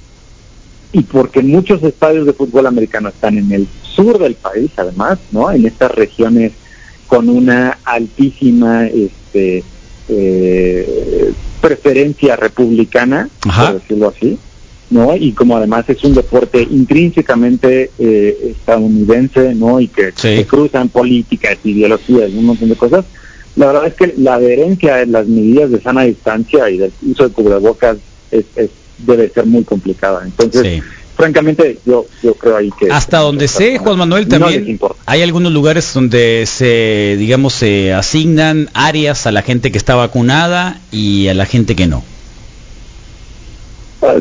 y 0.92 1.02
porque 1.02 1.42
muchos 1.42 1.82
estadios 1.82 2.26
de 2.26 2.32
fútbol 2.32 2.66
americano 2.66 3.10
están 3.10 3.36
en 3.36 3.52
el 3.52 3.68
sur 3.82 4.18
del 4.18 4.34
país, 4.34 4.70
además, 4.76 5.18
¿no? 5.32 5.50
En 5.50 5.66
estas 5.66 5.94
regiones 5.94 6.52
con 7.06 7.28
una 7.28 7.78
altísima 7.84 8.86
este, 9.38 9.64
eh, 10.08 11.32
preferencia 11.60 12.36
republicana, 12.36 13.28
por 13.42 13.80
decirlo 13.80 14.08
así, 14.16 14.38
¿no? 14.90 15.14
Y 15.16 15.32
como 15.32 15.56
además 15.56 15.84
es 15.88 16.02
un 16.04 16.14
deporte 16.14 16.62
intrínsecamente 16.62 17.90
eh, 17.98 18.54
estadounidense, 18.56 19.54
¿no? 19.54 19.80
Y 19.80 19.88
que 19.88 20.12
se 20.14 20.46
cruzan 20.46 20.88
políticas, 20.88 21.58
ideologías 21.64 22.30
un 22.30 22.46
montón 22.46 22.68
de 22.68 22.76
cosas, 22.76 23.04
la 23.56 23.66
verdad 23.66 23.86
es 23.88 23.94
que 23.94 24.14
la 24.16 24.34
adherencia 24.34 24.96
a 24.96 25.06
las 25.06 25.26
medidas 25.26 25.70
de 25.70 25.80
sana 25.80 26.04
distancia 26.04 26.70
y 26.70 26.78
del 26.78 26.92
uso 27.10 27.28
de 27.28 27.34
cubrebocas 27.34 27.98
es, 28.30 28.44
debe 28.98 29.28
ser 29.28 29.46
muy 29.46 29.64
complicada. 29.64 30.22
Entonces, 30.24 30.82
francamente, 31.18 31.80
yo, 31.84 32.06
yo 32.22 32.34
creo 32.34 32.56
ahí 32.56 32.70
que... 32.78 32.92
Hasta 32.92 33.18
donde 33.18 33.48
sé, 33.48 33.78
Juan 33.78 33.98
Manuel, 33.98 34.28
también 34.28 34.78
hay 35.04 35.22
algunos 35.22 35.52
lugares 35.52 35.92
donde 35.92 36.44
se, 36.46 37.16
digamos, 37.18 37.54
se 37.54 37.92
asignan 37.92 38.70
áreas 38.72 39.26
a 39.26 39.32
la 39.32 39.42
gente 39.42 39.72
que 39.72 39.78
está 39.78 39.96
vacunada 39.96 40.80
y 40.92 41.26
a 41.26 41.34
la 41.34 41.44
gente 41.44 41.74
que 41.74 41.88
no. 41.88 42.04
Ah, 44.00 44.14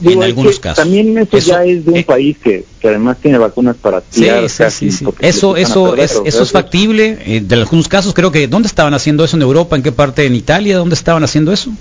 en 0.00 0.22
algunos 0.22 0.60
casos. 0.60 0.84
También 0.84 1.18
eso, 1.18 1.38
ya 1.38 1.64
es 1.64 1.84
de 1.84 1.90
un 1.90 1.96
eh, 1.96 2.04
país 2.04 2.36
que, 2.38 2.64
además 2.84 3.16
tiene 3.20 3.38
vacunas 3.38 3.74
para 3.74 4.00
tirar 4.00 4.48
sí, 4.48 4.92
sí, 4.92 5.04
Eso, 5.18 5.56
eso, 5.56 5.96
es, 5.96 6.20
eso 6.24 6.42
es 6.44 6.52
factible. 6.52 7.18
Eh, 7.26 7.40
de 7.44 7.54
algunos 7.56 7.88
casos 7.88 8.14
creo 8.14 8.30
que 8.30 8.46
¿dónde 8.46 8.68
estaban 8.68 8.94
haciendo 8.94 9.24
eso 9.24 9.36
en 9.36 9.42
Europa? 9.42 9.74
¿En 9.74 9.82
qué 9.82 9.90
parte 9.90 10.24
en 10.24 10.36
Italia? 10.36 10.76
¿Dónde 10.76 10.94
estaban 10.94 11.24
haciendo 11.24 11.52
eso? 11.52 11.72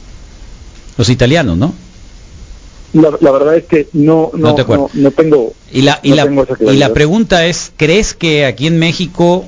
Los 0.98 1.10
italianos, 1.10 1.58
¿no? 1.58 1.76
La, 2.94 3.32
verdad 3.32 3.58
es 3.58 3.64
que 3.64 3.88
no 3.94 4.30
no, 4.36 4.56
no, 4.94 5.12
tengo 5.12 5.54
y 5.72 5.82
la 5.82 6.00
y, 6.04 6.14
la, 6.14 6.30
y 6.60 6.78
la 6.78 6.94
pregunta 6.94 7.48
es 7.48 7.74
crees 7.76 8.14
que 8.14 8.46
aquí 8.46 8.68
en 8.68 8.78
México 8.78 9.46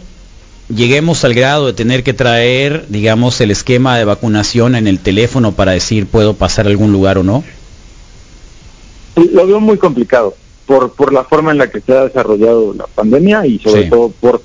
lleguemos 0.67 1.23
al 1.23 1.35
grado 1.35 1.67
de 1.67 1.73
tener 1.73 2.03
que 2.03 2.13
traer 2.13 2.87
digamos 2.89 3.39
el 3.41 3.51
esquema 3.51 3.99
de 3.99 4.05
vacunación 4.05 4.73
en 4.73 4.87
el 4.87 4.99
teléfono 4.99 5.51
para 5.51 5.73
decir 5.73 6.07
puedo 6.07 6.33
pasar 6.33 6.65
a 6.65 6.69
algún 6.69 6.91
lugar 6.91 7.19
o 7.19 7.23
no 7.23 7.43
lo 9.15 9.45
veo 9.45 9.59
muy 9.59 9.77
complicado 9.77 10.33
por 10.65 10.93
por 10.93 11.13
la 11.13 11.23
forma 11.23 11.51
en 11.51 11.59
la 11.59 11.69
que 11.69 11.81
se 11.81 11.93
ha 11.93 12.05
desarrollado 12.05 12.73
la 12.73 12.87
pandemia 12.87 13.45
y 13.45 13.59
sobre 13.59 13.83
todo 13.83 14.09
por 14.09 14.41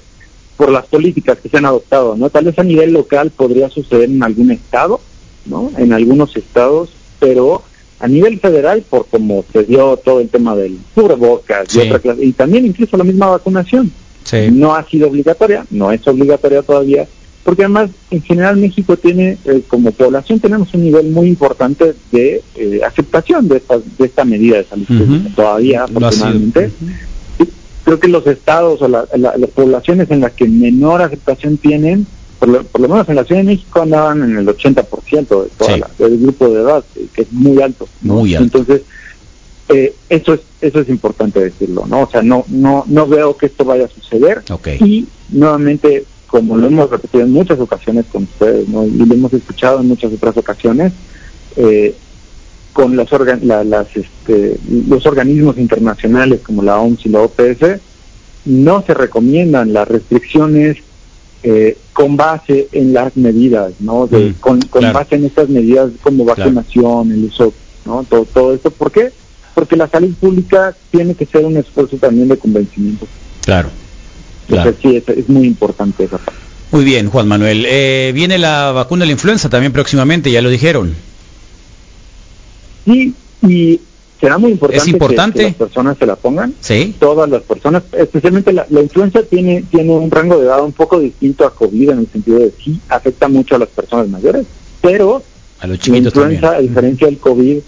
por 0.58 0.70
las 0.70 0.84
políticas 0.84 1.38
que 1.38 1.48
se 1.48 1.56
han 1.56 1.64
adoptado 1.64 2.16
no 2.16 2.28
tal 2.28 2.44
vez 2.44 2.58
a 2.58 2.64
nivel 2.64 2.92
local 2.92 3.30
podría 3.30 3.70
suceder 3.70 4.10
en 4.10 4.22
algún 4.22 4.50
estado 4.50 5.00
no 5.46 5.70
en 5.78 5.94
algunos 5.94 6.36
estados 6.36 6.90
pero 7.18 7.62
a 8.00 8.08
nivel 8.08 8.40
federal, 8.40 8.82
por 8.88 9.06
como 9.06 9.44
se 9.52 9.64
dio 9.64 9.96
todo 9.98 10.20
el 10.20 10.28
tema 10.28 10.56
del 10.56 10.78
cubrebocas 10.94 11.74
y 11.74 11.80
otra 11.80 11.98
clase, 11.98 12.24
y 12.24 12.32
también 12.32 12.66
incluso 12.66 12.96
la 12.96 13.04
misma 13.04 13.26
vacunación. 13.26 13.92
No 14.52 14.74
ha 14.74 14.86
sido 14.88 15.08
obligatoria, 15.08 15.66
no 15.70 15.92
es 15.92 16.06
obligatoria 16.06 16.62
todavía, 16.62 17.06
porque 17.44 17.64
además 17.64 17.90
en 18.10 18.22
general 18.22 18.56
México 18.56 18.96
tiene, 18.96 19.36
eh, 19.44 19.62
como 19.68 19.92
población, 19.92 20.40
tenemos 20.40 20.72
un 20.72 20.84
nivel 20.84 21.10
muy 21.10 21.28
importante 21.28 21.94
de 22.10 22.42
eh, 22.56 22.80
aceptación 22.86 23.48
de 23.48 23.58
esta, 23.58 23.78
de 23.78 24.04
esta 24.04 24.24
medida 24.24 24.58
de 24.58 24.64
salud 24.64 24.86
todavía, 25.34 25.84
afortunadamente. 25.84 26.70
Creo 27.84 27.98
que 27.98 28.08
los 28.08 28.26
estados 28.26 28.80
o 28.82 28.88
las 28.88 29.06
poblaciones 29.54 30.10
en 30.10 30.20
las 30.20 30.32
que 30.32 30.46
menor 30.46 31.02
aceptación 31.02 31.56
tienen 31.56 32.06
por 32.40 32.48
lo, 32.48 32.88
menos 32.88 33.06
en 33.08 33.16
la 33.16 33.24
Ciudad 33.24 33.42
de 33.42 33.48
México 33.48 33.82
andaban 33.82 34.22
en 34.22 34.38
el 34.38 34.46
80% 34.46 35.12
de 35.12 35.50
toda 35.58 35.90
del 35.98 36.18
grupo 36.18 36.48
de 36.48 36.62
edad, 36.62 36.82
eh, 36.96 37.06
que 37.12 37.22
es 37.22 37.32
muy 37.32 37.60
alto. 37.60 37.86
Muy 38.00 38.34
alto. 38.34 38.58
Entonces, 38.58 38.82
eh, 39.68 39.94
eso 40.08 40.34
es 40.34 40.40
eso 40.62 40.80
es 40.80 40.88
importante 40.88 41.38
decirlo, 41.38 41.84
¿no? 41.86 42.02
O 42.02 42.10
sea, 42.10 42.22
no 42.22 42.44
no 42.48 42.84
no 42.86 43.06
veo 43.06 43.36
que 43.36 43.46
esto 43.46 43.64
vaya 43.64 43.84
a 43.84 43.88
suceder. 43.88 44.42
Y 44.80 45.06
nuevamente, 45.28 46.04
como 46.26 46.56
lo 46.56 46.66
hemos 46.66 46.88
repetido 46.88 47.24
en 47.24 47.32
muchas 47.32 47.60
ocasiones 47.60 48.06
con 48.10 48.22
ustedes, 48.22 48.66
¿no? 48.68 48.86
Y 48.86 48.90
lo 48.92 49.14
hemos 49.14 49.34
escuchado 49.34 49.80
en 49.80 49.88
muchas 49.88 50.10
otras 50.10 50.36
ocasiones, 50.38 50.94
eh, 51.56 51.94
con 52.72 52.96
las, 52.96 53.10
las 53.42 53.86
este, 53.94 54.56
los 54.88 55.04
organismos 55.04 55.58
internacionales 55.58 56.40
como 56.40 56.62
la 56.62 56.80
OMS 56.80 57.04
y 57.04 57.10
la 57.10 57.20
OPS, 57.20 57.80
no 58.46 58.82
se 58.82 58.94
recomiendan 58.94 59.74
las 59.74 59.86
restricciones 59.86 60.78
eh, 61.42 61.78
con 61.92 62.16
base 62.16 62.68
en 62.72 62.92
las 62.92 63.16
medidas, 63.16 63.72
¿no? 63.80 64.06
De, 64.06 64.30
mm, 64.30 64.34
con, 64.40 64.60
base 64.92 65.14
en 65.14 65.24
estas 65.24 65.48
medidas 65.48 65.90
como 66.02 66.24
vacunación, 66.24 67.12
el 67.12 67.24
uso, 67.24 67.52
¿no? 67.84 68.04
Todo, 68.08 68.24
todo 68.26 68.54
esto. 68.54 68.70
¿Por 68.70 68.92
qué? 68.92 69.10
Porque 69.54 69.76
la 69.76 69.88
salud 69.88 70.14
pública 70.14 70.76
tiene 70.90 71.14
que 71.14 71.26
ser 71.26 71.44
un 71.44 71.56
esfuerzo 71.56 71.96
también 71.96 72.28
de 72.28 72.36
convencimiento. 72.36 73.06
Claro. 73.44 73.70
claro. 74.48 74.74
sí, 74.80 75.02
es, 75.06 75.28
muy 75.28 75.46
importante 75.46 76.04
esa 76.04 76.18
parte. 76.18 76.40
Muy 76.72 76.84
bien, 76.84 77.08
Juan 77.08 77.26
Manuel. 77.26 77.64
Eh, 77.66 78.12
viene 78.14 78.38
la 78.38 78.70
vacuna 78.72 79.00
de 79.00 79.06
la 79.06 79.12
influenza 79.12 79.48
también 79.48 79.72
próximamente, 79.72 80.30
ya 80.30 80.42
lo 80.42 80.50
dijeron. 80.50 80.94
Sí, 82.84 83.14
y 83.42 83.80
será 84.20 84.38
muy 84.38 84.52
importante, 84.52 84.82
¿Es 84.82 84.88
importante? 84.88 85.38
Que, 85.38 85.44
las 85.44 85.54
personas 85.54 85.98
se 85.98 86.06
la 86.06 86.16
pongan. 86.16 86.54
Sí. 86.60 86.94
Todas 86.98 87.28
las 87.28 87.42
personas, 87.42 87.82
especialmente 87.92 88.52
la, 88.52 88.66
influenza 88.70 89.22
tiene 89.22 89.64
tiene 89.70 89.92
un 89.92 90.10
rango 90.10 90.38
de 90.38 90.46
edad 90.46 90.62
un 90.62 90.72
poco 90.72 91.00
distinto 91.00 91.46
a 91.46 91.54
COVID 91.54 91.90
en 91.90 91.98
el 92.00 92.06
sentido 92.08 92.38
de 92.38 92.52
sí 92.62 92.78
afecta 92.88 93.28
mucho 93.28 93.56
a 93.56 93.58
las 93.58 93.68
personas 93.68 94.08
mayores, 94.08 94.46
pero 94.82 95.22
a 95.60 95.66
los 95.66 95.88
la 95.88 95.96
influenza, 95.96 96.52
a 96.52 96.60
diferencia 96.60 97.06
del 97.06 97.18
COVID, 97.18 97.58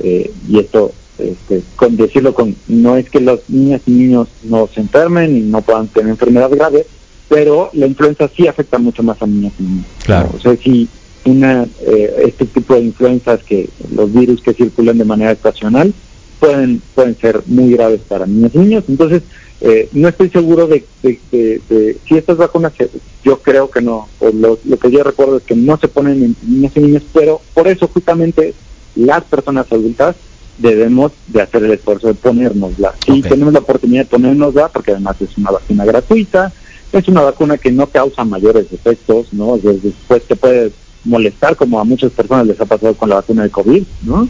eh, 0.00 0.30
y 0.48 0.58
esto 0.58 0.92
este, 1.18 1.62
con 1.76 1.96
decirlo 1.96 2.34
con 2.34 2.54
no 2.68 2.96
es 2.96 3.08
que 3.08 3.20
los 3.20 3.40
niñas 3.48 3.80
y 3.86 3.90
niños 3.92 4.28
no 4.44 4.68
se 4.72 4.80
enfermen 4.80 5.36
y 5.36 5.40
no 5.40 5.62
puedan 5.62 5.88
tener 5.88 6.10
enfermedades 6.10 6.56
graves, 6.56 6.86
pero 7.28 7.70
la 7.72 7.86
influenza 7.86 8.28
sí 8.28 8.46
afecta 8.46 8.78
mucho 8.78 9.02
más 9.02 9.20
a 9.22 9.26
niñas 9.26 9.52
y 9.58 9.62
niños. 9.62 9.86
Claro. 10.04 10.30
O 10.36 10.40
sea, 10.40 10.54
si 10.56 10.88
una 11.26 11.66
eh, 11.80 12.22
este 12.26 12.46
tipo 12.46 12.74
de 12.74 12.82
influencias 12.82 13.42
que 13.42 13.68
los 13.94 14.12
virus 14.12 14.40
que 14.40 14.54
circulan 14.54 14.98
de 14.98 15.04
manera 15.04 15.32
estacional 15.32 15.92
pueden 16.38 16.80
pueden 16.94 17.16
ser 17.16 17.42
muy 17.46 17.72
graves 17.72 18.00
para 18.08 18.26
niños 18.26 18.52
y 18.54 18.58
niños 18.58 18.84
entonces 18.88 19.22
eh, 19.60 19.88
no 19.92 20.08
estoy 20.08 20.28
seguro 20.28 20.66
de, 20.66 20.84
de, 21.02 21.96
si 22.06 22.16
estas 22.16 22.36
vacunas 22.36 22.72
yo 23.24 23.38
creo 23.40 23.70
que 23.70 23.80
no 23.80 24.08
o 24.20 24.30
lo, 24.30 24.58
que 24.58 24.90
yo 24.90 25.02
recuerdo 25.02 25.38
es 25.38 25.44
que 25.44 25.56
no 25.56 25.78
se 25.78 25.88
ponen 25.88 26.22
en 26.22 26.36
niños 26.46 26.72
y 26.76 26.80
niños 26.80 27.02
pero 27.12 27.40
por 27.54 27.66
eso 27.66 27.88
justamente 27.88 28.54
las 28.94 29.24
personas 29.24 29.66
adultas 29.70 30.16
debemos 30.58 31.12
de 31.28 31.42
hacer 31.42 31.64
el 31.64 31.72
esfuerzo 31.72 32.08
de 32.08 32.14
ponérnosla 32.14 32.94
si 33.04 33.22
tenemos 33.22 33.52
la 33.52 33.60
oportunidad 33.60 34.02
de 34.04 34.10
ponérnosla 34.10 34.68
porque 34.68 34.92
además 34.92 35.16
es 35.20 35.36
una 35.38 35.52
vacuna 35.52 35.84
gratuita 35.84 36.52
es 36.92 37.08
una 37.08 37.22
vacuna 37.22 37.58
que 37.58 37.72
no 37.72 37.86
causa 37.86 38.24
mayores 38.24 38.66
efectos 38.72 39.32
no 39.32 39.56
después 39.56 40.22
te 40.24 40.36
puedes 40.36 40.72
molestar, 41.06 41.56
como 41.56 41.80
a 41.80 41.84
muchas 41.84 42.12
personas 42.12 42.46
les 42.46 42.60
ha 42.60 42.66
pasado 42.66 42.94
con 42.94 43.08
la 43.08 43.16
vacuna 43.16 43.44
de 43.44 43.50
COVID, 43.50 43.82
¿no? 44.02 44.28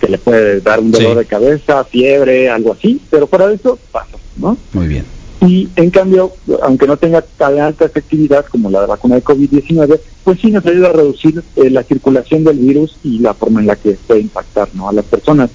Que 0.00 0.08
le 0.08 0.18
puede 0.18 0.60
dar 0.60 0.80
un 0.80 0.92
dolor 0.92 1.18
de 1.18 1.24
cabeza, 1.24 1.84
fiebre, 1.84 2.48
algo 2.48 2.72
así, 2.72 3.00
pero 3.10 3.26
fuera 3.26 3.48
de 3.48 3.56
eso 3.56 3.78
pasa, 3.90 4.16
¿no? 4.36 4.56
Muy 4.72 4.86
bien. 4.86 5.04
Y 5.40 5.68
en 5.76 5.90
cambio, 5.90 6.32
aunque 6.62 6.86
no 6.86 6.96
tenga 6.96 7.22
tan 7.22 7.60
alta 7.60 7.84
efectividad 7.84 8.44
como 8.46 8.70
la 8.70 8.86
vacuna 8.86 9.16
de 9.16 9.24
COVID-19, 9.24 10.00
pues 10.24 10.40
sí 10.40 10.50
nos 10.50 10.66
ayuda 10.66 10.88
a 10.88 10.92
reducir 10.92 11.42
eh, 11.56 11.70
la 11.70 11.84
circulación 11.84 12.42
del 12.44 12.58
virus 12.58 12.96
y 13.04 13.20
la 13.20 13.34
forma 13.34 13.60
en 13.60 13.68
la 13.68 13.76
que 13.76 13.92
puede 14.06 14.20
impactar 14.20 14.68
¿no? 14.74 14.88
a 14.88 14.92
las 14.92 15.04
personas. 15.04 15.50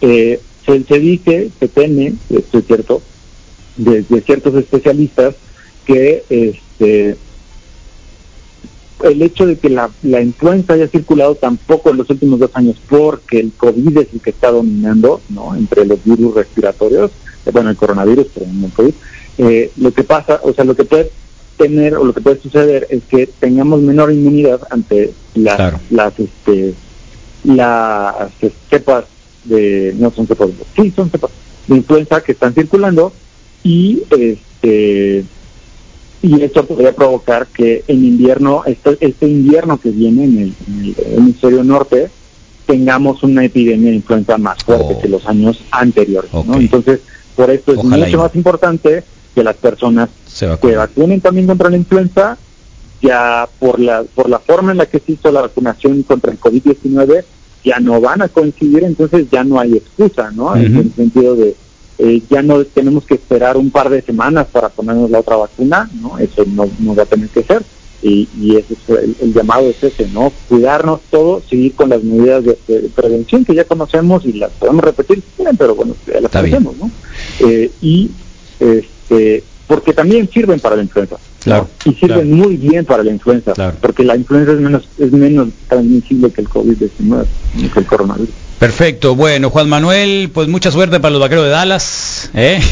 Eh, 0.00 0.40
se, 0.64 0.84
se, 0.84 0.98
dice, 0.98 1.50
se 1.58 1.68
teme, 1.68 2.14
esto 2.30 2.58
es 2.58 2.66
cierto, 2.66 3.02
de, 3.76 4.02
de 4.02 4.20
ciertos 4.20 4.54
especialistas, 4.54 5.34
que 5.84 6.24
este, 6.30 7.16
el 9.04 9.22
hecho 9.22 9.46
de 9.46 9.56
que 9.56 9.68
la, 9.68 9.90
la 10.02 10.20
influenza 10.20 10.72
haya 10.72 10.88
circulado 10.88 11.34
tampoco 11.34 11.90
en 11.90 11.98
los 11.98 12.10
últimos 12.10 12.40
dos 12.40 12.50
años 12.54 12.76
porque 12.88 13.38
el 13.40 13.52
COVID 13.52 13.98
es 13.98 14.08
el 14.12 14.20
que 14.20 14.30
está 14.30 14.50
dominando, 14.50 15.20
¿no? 15.28 15.54
Entre 15.54 15.84
los 15.84 16.02
virus 16.04 16.34
respiratorios, 16.34 17.10
eh, 17.44 17.50
bueno, 17.52 17.70
el 17.70 17.76
coronavirus, 17.76 18.26
pero 18.34 18.46
no 18.52 18.66
el 18.66 18.72
COVID, 18.72 18.94
eh, 19.38 19.70
lo 19.76 19.92
que 19.92 20.04
pasa, 20.04 20.40
o 20.42 20.52
sea, 20.52 20.64
lo 20.64 20.74
que 20.74 20.84
puede 20.84 21.10
tener 21.56 21.96
o 21.96 22.04
lo 22.04 22.12
que 22.12 22.20
puede 22.20 22.40
suceder 22.40 22.86
es 22.90 23.02
que 23.04 23.26
tengamos 23.26 23.80
menor 23.80 24.12
inmunidad 24.12 24.60
ante 24.70 25.12
las, 25.34 25.74
las, 25.90 26.18
este, 26.18 26.74
las 27.44 28.32
cepas 28.70 29.04
de, 29.44 29.94
no 29.98 30.10
son 30.10 30.26
cepas, 30.26 30.48
sí, 30.74 30.92
son 30.94 31.10
cepas 31.10 31.30
de 31.66 31.76
influenza 31.76 32.22
que 32.22 32.32
están 32.32 32.54
circulando 32.54 33.12
y 33.62 34.02
este 34.10 35.24
y 36.24 36.42
esto 36.42 36.64
podría 36.64 36.94
provocar 36.94 37.46
que 37.48 37.84
en 37.86 38.02
invierno, 38.04 38.62
este, 38.64 38.96
este 39.00 39.28
invierno 39.28 39.78
que 39.78 39.90
viene 39.90 40.24
en 40.24 40.38
el, 40.38 40.54
en 40.68 40.84
el 40.84 41.18
hemisferio 41.18 41.62
norte, 41.62 42.08
tengamos 42.66 43.22
una 43.22 43.44
epidemia 43.44 43.90
de 43.90 43.96
influenza 43.96 44.38
más 44.38 44.64
fuerte 44.64 44.94
Oh. 44.96 45.00
que 45.02 45.08
los 45.08 45.26
años 45.26 45.62
anteriores. 45.70 46.30
¿no? 46.32 46.54
Entonces, 46.54 47.00
por 47.36 47.50
esto 47.50 47.72
es 47.72 47.78
Ojalá 47.78 48.06
mucho 48.06 48.16
y- 48.16 48.20
más 48.20 48.34
importante 48.36 49.04
que 49.34 49.44
las 49.44 49.56
personas 49.56 50.08
Se 50.26 50.46
vacunen 50.46 51.20
también 51.20 51.46
contra 51.46 51.68
la 51.68 51.76
influenza, 51.76 52.38
ya 53.02 53.46
por 53.58 53.78
la, 53.78 54.02
por 54.14 54.30
la 54.30 54.38
forma 54.38 54.72
en 54.72 54.78
la 54.78 54.86
que 54.86 55.00
se 55.00 55.12
hizo 55.12 55.30
la 55.30 55.42
vacunación 55.42 56.02
contra 56.04 56.32
el 56.32 56.40
COVID-19, 56.40 57.22
ya 57.64 57.80
no 57.80 58.00
van 58.00 58.22
a 58.22 58.28
coincidir, 58.28 58.82
entonces 58.84 59.26
ya 59.30 59.44
no 59.44 59.60
hay 59.60 59.74
excusa, 59.74 60.30
¿no? 60.30 60.56
En 60.56 60.76
el 60.76 60.92
sentido 60.94 61.34
de, 61.36 61.54
eh, 61.98 62.22
ya 62.28 62.42
no 62.42 62.64
tenemos 62.64 63.04
que 63.04 63.14
esperar 63.14 63.56
un 63.56 63.70
par 63.70 63.88
de 63.90 64.02
semanas 64.02 64.46
para 64.50 64.68
ponernos 64.68 65.10
la 65.10 65.20
otra 65.20 65.36
vacuna, 65.36 65.88
¿no? 66.00 66.18
Eso 66.18 66.44
no, 66.46 66.68
no 66.80 66.94
va 66.94 67.04
a 67.04 67.06
tener 67.06 67.28
que 67.28 67.42
ser. 67.42 67.62
Y, 68.02 68.28
y 68.38 68.56
ese 68.56 68.74
es 68.74 68.88
el, 68.88 69.16
el 69.22 69.32
llamado 69.32 69.70
es 69.70 69.82
ese, 69.82 70.06
¿no? 70.08 70.30
Cuidarnos 70.48 71.00
todos, 71.10 71.44
seguir 71.48 71.74
con 71.74 71.88
las 71.88 72.02
medidas 72.02 72.44
de, 72.44 72.58
de 72.68 72.88
prevención 72.90 73.44
que 73.44 73.54
ya 73.54 73.64
conocemos 73.64 74.26
y 74.26 74.34
las 74.34 74.50
podemos 74.52 74.84
repetir 74.84 75.22
pero 75.58 75.74
bueno, 75.74 75.94
ya 76.06 76.14
las 76.14 76.24
Está 76.24 76.42
bien. 76.42 76.64
¿no? 76.64 76.90
Eh, 77.40 77.70
y 77.80 78.10
este 78.60 79.42
porque 79.66 79.94
también 79.94 80.28
sirven 80.28 80.60
para 80.60 80.76
la 80.76 80.82
influenza. 80.82 81.16
Claro, 81.42 81.68
Y 81.84 81.92
sirven 81.94 82.32
muy 82.32 82.56
bien 82.56 82.84
para 82.84 83.02
la 83.02 83.10
influenza, 83.10 83.52
Claro. 83.52 83.76
porque 83.80 84.04
la 84.04 84.16
influenza 84.16 84.52
es 84.52 84.60
menos 84.60 84.88
es 84.98 85.12
menos 85.12 85.48
transmisible 85.68 86.30
que 86.30 86.40
el 86.42 86.48
COVID-19, 86.48 86.90
¿no? 87.00 87.24
que 87.72 87.80
el 87.80 87.86
coronavirus. 87.86 88.28
Perfecto, 88.58 89.14
bueno, 89.14 89.50
Juan 89.50 89.68
Manuel, 89.68 90.30
pues 90.32 90.48
mucha 90.48 90.70
suerte 90.70 90.98
para 91.00 91.10
los 91.12 91.20
vaqueros 91.20 91.44
de 91.44 91.50
Dallas. 91.50 92.30
¿eh? 92.34 92.60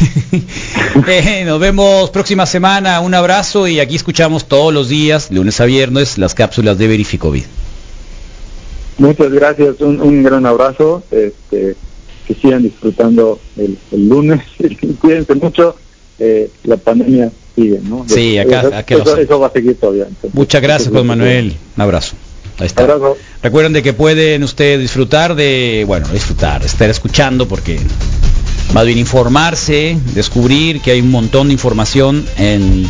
Eh, 1.07 1.43
nos 1.45 1.59
vemos 1.59 2.11
próxima 2.11 2.45
semana, 2.45 2.99
un 2.99 3.13
abrazo 3.15 3.67
y 3.67 3.79
aquí 3.79 3.95
escuchamos 3.95 4.45
todos 4.47 4.71
los 4.71 4.89
días, 4.89 5.31
lunes 5.31 5.59
a 5.59 5.65
viernes, 5.65 6.19
las 6.19 6.35
cápsulas 6.35 6.77
de 6.77 6.87
Verificovid. 6.87 7.43
Muchas 8.99 9.31
gracias, 9.31 9.81
un, 9.81 9.99
un 9.99 10.21
gran 10.23 10.45
abrazo, 10.45 11.03
este, 11.09 11.75
que 12.27 12.33
sigan 12.35 12.61
disfrutando 12.61 13.39
el, 13.57 13.75
el 13.91 14.07
lunes, 14.07 14.41
cuídense 15.01 15.33
mucho, 15.33 15.75
eh, 16.19 16.49
la 16.63 16.77
pandemia 16.77 17.31
sigue, 17.55 17.79
¿no? 17.83 18.05
Sí, 18.07 18.37
acá- 18.37 18.59
eso, 18.59 18.75
acá 18.75 18.95
eso, 19.19 19.39
va 19.39 19.47
a 19.47 19.51
seguir 19.51 19.75
todavía. 19.79 20.03
entonces, 20.07 20.33
Muchas 20.35 20.61
gracias, 20.61 20.91
Juan 20.91 21.07
Manuel. 21.07 21.55
Un 21.75 21.81
abrazo. 21.81 22.15
Ahí 22.59 22.67
está. 22.67 22.83
Abrazo. 22.83 23.17
Recuerden 23.41 23.73
de 23.73 23.83
que 23.83 23.93
pueden 23.93 24.43
ustedes 24.43 24.79
disfrutar 24.79 25.35
de, 25.35 25.83
bueno, 25.87 26.07
disfrutar, 26.09 26.63
estar 26.63 26.89
escuchando 26.89 27.47
porque 27.47 27.79
más 28.73 28.85
bien 28.85 28.97
informarse, 28.97 29.97
descubrir 30.13 30.81
que 30.81 30.91
hay 30.91 31.01
un 31.01 31.11
montón 31.11 31.47
de 31.47 31.53
información 31.53 32.25
en, 32.37 32.87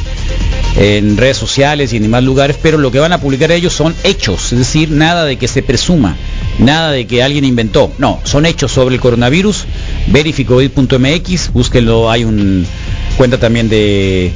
en 0.78 1.18
redes 1.18 1.38
sociales 1.38 1.92
y 1.92 1.98
en 1.98 2.04
demás 2.04 2.24
lugares, 2.24 2.58
pero 2.62 2.78
lo 2.78 2.92
que 2.92 3.00
van 3.00 3.12
a 3.12 3.20
publicar 3.20 3.52
ellos 3.52 3.74
son 3.74 3.94
hechos, 4.04 4.54
es 4.54 4.60
decir, 4.60 4.92
nada 4.92 5.26
de 5.26 5.38
que 5.38 5.48
se 5.48 5.62
presuma, 5.62 6.16
nada 6.60 6.92
de 6.92 7.06
que 7.06 7.22
alguien 7.22 7.44
inventó, 7.44 7.92
no, 7.98 8.22
son 8.24 8.46
hechos 8.46 8.72
sobre 8.72 8.96
el 8.96 9.02
coronavirus, 9.02 9.66
verificovid.mx, 10.08 11.52
búsquenlo, 11.52 12.10
hay 12.10 12.24
un 12.24 12.66
cuenta 13.18 13.38
también 13.38 13.68
de 13.68 14.32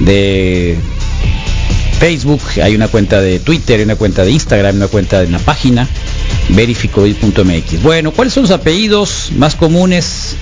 de 0.00 0.76
Facebook, 1.98 2.42
hay 2.62 2.74
una 2.74 2.88
cuenta 2.88 3.20
de 3.20 3.38
Twitter, 3.40 3.78
hay 3.78 3.84
una 3.84 3.96
cuenta 3.96 4.24
de 4.24 4.30
Instagram, 4.30 4.76
una 4.76 4.88
cuenta 4.88 5.20
de 5.20 5.26
una 5.26 5.38
página, 5.38 5.88
verificovid.mx. 6.50 7.82
Bueno, 7.82 8.12
¿cuáles 8.12 8.34
son 8.34 8.42
los 8.42 8.50
apellidos 8.52 9.30
más 9.36 9.54
comunes, 9.54 10.36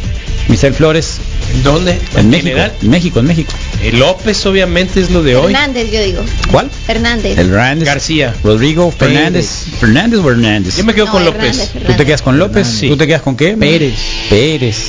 Michel 0.49 0.75
Flores? 0.75 1.19
¿En 1.55 1.63
dónde? 1.63 1.93
En 2.15 2.21
¿En 2.21 2.31
México, 2.31 2.49
general? 2.49 2.73
en 2.83 2.91
México, 2.91 3.21
en 3.21 3.27
México. 3.27 3.53
Eh, 3.83 3.93
López 3.93 4.45
obviamente 4.47 5.01
es 5.01 5.11
lo 5.11 5.23
de 5.23 5.37
hoy. 5.37 5.53
Hernández, 5.53 5.91
yo 5.93 6.03
digo. 6.03 6.23
¿Cuál? 6.51 6.71
Hernández. 6.89 7.39
El 7.39 7.49
Hernández. 7.51 7.85
García. 7.87 8.35
Rodrigo 8.43 8.91
Fernández. 8.91 9.67
Fernández 9.79 10.21
o 10.21 10.31
Hernández. 10.31 10.77
Yo 10.77 10.85
me 10.85 10.95
quedo 10.95 11.07
No, 11.07 11.13
con 11.13 11.23
Hernández, 11.27 11.71
López. 11.75 11.87
¿Tú 11.87 11.93
te 11.97 12.05
quedas 12.07 12.23
con 12.23 12.39
López? 12.39 12.67
Sí. 12.67 12.89
¿Tú 12.89 12.97
te 12.97 13.07
quedas 13.07 13.23
con 13.23 13.37
qué? 13.37 13.57
Pérez. 13.57 13.95
Pérez. 14.29 14.89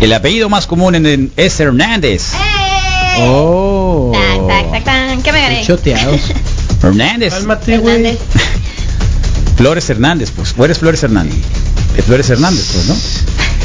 El 0.00 0.12
apellido 0.12 0.48
más 0.48 0.66
común 0.66 0.94
en, 0.94 1.06
en- 1.06 1.30
es 1.36 1.58
Hernández. 1.60 2.32
¡Eh! 2.34 2.53
Oh. 3.20 4.12
Tac, 4.12 4.46
tac, 4.46 4.70
tac, 4.72 4.84
tac. 4.84 5.22
¿Qué 5.22 5.32
me 5.32 5.40
gané? 5.40 5.64
Choteados. 5.64 6.20
Hernández. 6.82 7.32
Cálmate. 7.32 7.74
Hernández. 7.74 8.18
Flores 9.56 9.88
Hernández, 9.88 10.30
pues. 10.34 10.54
¿O 10.56 10.64
eres 10.64 10.78
Flores 10.78 11.02
Hernández? 11.02 11.36
Es 11.96 12.04
Flores 12.04 12.28
Hernández, 12.28 12.70
pues, 12.72 12.86
¿no? 12.86 12.96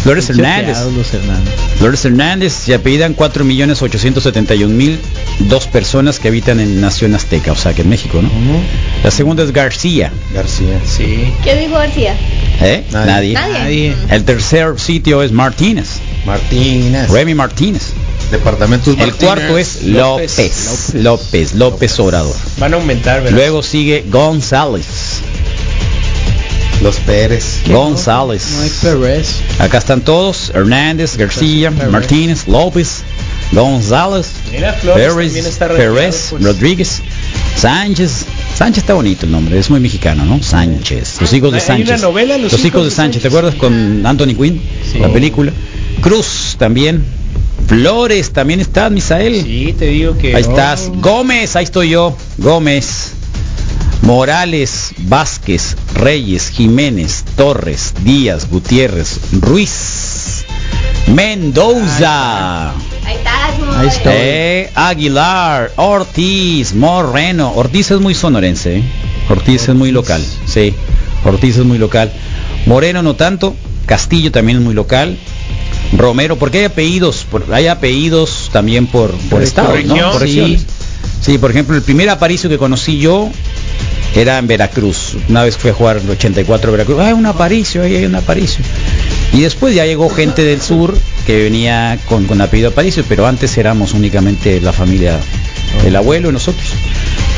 Flores 0.04 0.30
Hernández. 0.30 0.78
Hernández. 1.14 1.54
Flores 1.78 2.06
Hernández 2.06 2.54
se 2.54 2.74
apellidan 2.74 3.16
4.871.000 3.16 4.98
dos 5.50 5.68
personas 5.68 6.20
que 6.20 6.30
habitan 6.30 6.60
en 6.60 6.80
Nación 6.80 7.16
Azteca, 7.16 7.52
o 7.52 7.56
sea 7.56 7.74
que 7.74 7.82
en 7.82 7.90
México, 7.90 8.22
¿no? 8.22 8.30
La 9.04 9.12
segunda 9.12 9.44
es 9.44 9.52
García. 9.52 10.12
García. 10.34 10.80
Sí. 10.86 11.34
¿Qué 11.44 11.56
dijo 11.56 11.74
García? 11.74 12.16
¿Eh? 12.62 12.86
Nadie. 12.92 13.34
Nadie. 13.34 13.60
Nadie. 13.60 13.96
El 14.10 14.24
tercer 14.24 14.80
sitio 14.80 15.22
es 15.22 15.32
Martínez. 15.32 16.00
Martínez. 16.26 17.10
Remy 17.10 17.34
Martínez. 17.34 17.94
Departamentos 18.32 18.96
El 19.00 19.14
cuarto 19.16 19.58
es 19.58 19.84
López. 19.84 20.34
López. 20.94 20.94
López. 20.94 21.54
López, 21.56 22.00
Obrador. 22.00 22.36
Van 22.58 22.74
a 22.74 22.78
aumentar, 22.78 23.24
¿verdad? 23.24 23.36
Luego 23.36 23.64
sigue 23.64 24.06
González. 24.08 25.22
Los 26.82 26.98
Pérez. 26.98 27.62
González. 27.68 28.48
No 28.56 28.62
hay 28.62 28.70
Pérez. 28.70 29.42
Acá 29.60 29.80
están 29.80 30.02
todos. 30.02 30.52
Hernández, 30.54 31.18
García, 31.18 31.72
Pérez. 31.72 31.92
Martínez, 31.92 32.48
López, 32.48 33.04
González, 33.52 34.32
Pérez, 34.50 35.36
está 35.36 35.68
Pérez, 35.68 36.28
pues. 36.30 36.44
Rodríguez, 36.44 37.02
Sánchez. 37.58 38.26
Sánchez 38.56 38.84
está 38.84 38.94
bonito 38.94 39.26
el 39.26 39.32
nombre, 39.32 39.58
es 39.58 39.70
muy 39.70 39.80
mexicano, 39.80 40.24
¿no? 40.24 40.42
Sánchez. 40.42 41.18
Los 41.20 41.34
hijos 41.34 41.52
de 41.52 41.60
Hay 41.60 41.66
Sánchez. 41.66 41.90
una 41.90 41.98
novela, 41.98 42.38
Los 42.38 42.52
Los 42.54 42.64
hijos 42.66 42.86
de 42.86 42.92
Sánchez, 42.92 43.22
¿te 43.24 43.28
acuerdas 43.28 43.56
con 43.56 44.06
Anthony 44.06 44.36
Quinn? 44.36 44.62
Sí. 44.90 45.00
La 45.00 45.12
película. 45.12 45.52
Cruz 46.02 46.56
también. 46.58 47.04
Flores 47.70 48.34
también 48.34 48.60
está, 48.60 48.90
Misael. 48.90 49.44
Sí, 49.44 49.76
te 49.78 49.86
digo 49.86 50.18
que... 50.18 50.36
Ahí 50.36 50.42
estás. 50.42 50.90
Gómez, 50.96 51.56
ahí 51.56 51.64
estoy 51.66 51.90
yo. 51.90 52.18
Gómez. 52.40 53.14
Morales, 54.02 54.92
Vázquez, 54.98 55.76
Reyes, 55.94 56.50
Jiménez, 56.50 57.24
Torres, 57.36 57.94
Díaz, 58.04 58.50
Gutiérrez, 58.50 59.20
Ruiz, 59.34 60.46
Mendoza, 61.14 62.70
Ahí 62.72 63.16
estás, 63.16 63.78
Ahí 63.78 63.88
está. 63.88 64.12
eh, 64.16 64.72
Aguilar, 64.74 65.72
Ortiz, 65.76 66.74
Moreno. 66.74 67.52
Ortiz 67.56 67.92
es 67.92 68.00
muy 68.00 68.16
sonorense, 68.16 68.78
¿eh? 68.78 68.84
Ortiz 69.30 69.70
es 69.70 69.76
muy 69.76 69.92
local, 69.92 70.26
sí. 70.48 70.74
Ortiz 71.24 71.58
es 71.58 71.66
muy 71.66 71.78
local. 71.78 72.12
Moreno 72.66 73.04
no 73.04 73.16
tanto. 73.16 73.56
Castillo 73.86 74.32
también 74.32 74.60
es 74.60 74.64
muy 74.64 74.74
local. 74.74 75.18
Romero, 75.98 76.38
porque 76.38 76.60
hay 76.60 76.66
apellidos, 76.66 77.26
por- 77.30 77.52
hay 77.54 77.68
apellidos 77.68 78.50
también 78.54 78.88
por, 78.88 79.12
por 79.30 79.42
estado, 79.42 79.70
¿no? 79.88 79.96
Por 80.12 80.22
sí. 80.28 80.66
Sí, 81.22 81.38
por 81.38 81.52
ejemplo, 81.52 81.76
el 81.76 81.82
primer 81.82 82.10
aparicio 82.10 82.50
que 82.50 82.58
conocí 82.58 83.00
yo 83.00 83.30
era 84.16 84.38
en 84.38 84.48
Veracruz. 84.48 85.16
Una 85.28 85.44
vez 85.44 85.58
fui 85.58 85.70
a 85.72 85.74
jugar 85.74 85.98
el 85.98 86.10
84 86.10 86.70
a 86.70 86.72
Veracruz. 86.72 86.98
Ah, 87.02 87.14
un 87.14 87.26
aparicio, 87.26 87.84
ahí 87.84 87.96
hay 87.96 88.06
un 88.06 88.16
aparicio. 88.16 88.64
Y 89.34 89.42
después 89.42 89.76
ya 89.76 89.86
llegó 89.86 90.10
gente 90.10 90.44
del 90.44 90.62
sur 90.62 90.98
que 91.28 91.44
venía 91.44 92.00
con, 92.08 92.26
con 92.26 92.40
apellido 92.42 92.70
aparicio, 92.70 93.04
pero 93.08 93.28
antes 93.28 93.58
éramos 93.58 93.94
únicamente 93.94 94.60
la 94.62 94.74
familia, 94.74 95.20
el 95.86 95.96
abuelo 95.96 96.30
y 96.30 96.34
nosotros. 96.34 96.66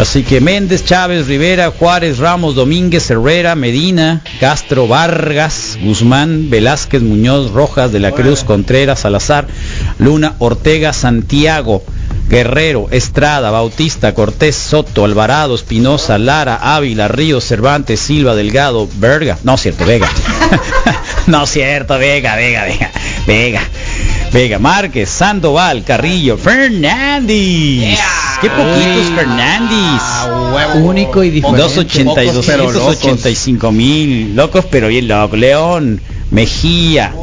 Así 0.02 0.24
que 0.24 0.42
Méndez, 0.42 0.84
Chávez, 0.84 1.28
Rivera, 1.28 1.70
Juárez, 1.70 2.18
Ramos, 2.18 2.56
Domínguez, 2.56 3.12
Herrera, 3.12 3.54
Medina, 3.54 4.24
Castro, 4.40 4.88
Vargas, 4.88 5.78
Guzmán, 5.80 6.50
Velázquez, 6.50 7.04
Muñoz, 7.04 7.52
Rojas, 7.52 7.92
de 7.92 8.00
la 8.00 8.12
Cruz, 8.12 8.44
Contreras, 8.44 9.02
Salazar, 9.02 9.46
Luna, 10.00 10.34
Ortega, 10.40 10.92
Santiago, 10.92 11.84
Guerrero, 12.28 12.88
Estrada, 12.90 13.52
Bautista, 13.52 14.16
Cortés, 14.16 14.56
Soto, 14.56 15.06
Alvarado, 15.06 15.54
Espinosa, 15.54 16.18
Lara, 16.18 16.76
Ávila, 16.76 17.08
Ríos, 17.08 17.44
Cervantes, 17.44 18.00
Silva, 18.00 18.34
Delgado, 18.34 18.90
Verga. 18.96 19.38
No, 19.44 19.56
cierto, 19.56 19.86
Vega. 19.86 20.10
no, 21.28 21.46
cierto, 21.46 22.00
Vega, 22.00 22.36
Vega, 22.36 22.64
Vega, 22.64 22.92
Vega. 23.28 23.62
Vega, 24.34 24.58
Márquez, 24.58 25.10
Sandoval, 25.10 25.84
Carrillo, 25.84 26.40
Fernández. 26.40 28.00
Qué 28.42 28.50
poquitos 28.50 29.08
Fernández. 29.16 30.02
Único 30.84 31.24
y 31.24 31.30
diferente. 31.30 31.62
282, 31.62 32.34
Pocos, 32.34 32.46
pero 32.48 32.64
locos. 32.64 32.86
285 32.86 33.72
mil, 33.72 34.36
locos 34.36 34.66
pero 34.70 34.88
bien 34.88 35.08
locos. 35.08 35.38
León, 35.38 36.02
Mejía, 36.32 37.14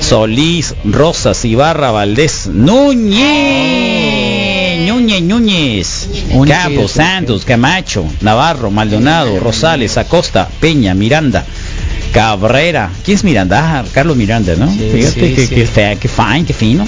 Solís, 0.00 0.74
Rosas, 0.84 1.44
Ibarra, 1.44 1.90
Valdés, 1.90 2.46
Núñez, 2.46 3.18
Núñez, 4.88 5.22
Núñez, 5.22 6.08
y 6.30 6.48
Campos. 6.48 6.92
Santos, 6.92 7.44
Camacho, 7.44 8.06
Navarro, 8.20 8.70
Maldonado, 8.70 9.38
Rosales, 9.40 9.98
Acosta, 9.98 10.48
Peña, 10.60 10.94
Miranda. 10.94 11.44
Cabrera, 12.12 12.90
¿quién 13.04 13.16
es 13.16 13.24
Miranda? 13.24 13.80
Ah, 13.80 13.84
Carlos 13.90 14.16
Miranda, 14.18 14.54
¿no? 14.54 14.70
Sí, 14.70 14.90
Fíjate 14.92 15.28
sí, 15.28 15.34
que, 15.34 15.46
sí. 15.46 15.54
que 15.54 15.98
que 15.98 16.08
fine, 16.08 16.44
que 16.44 16.52
fino. 16.52 16.86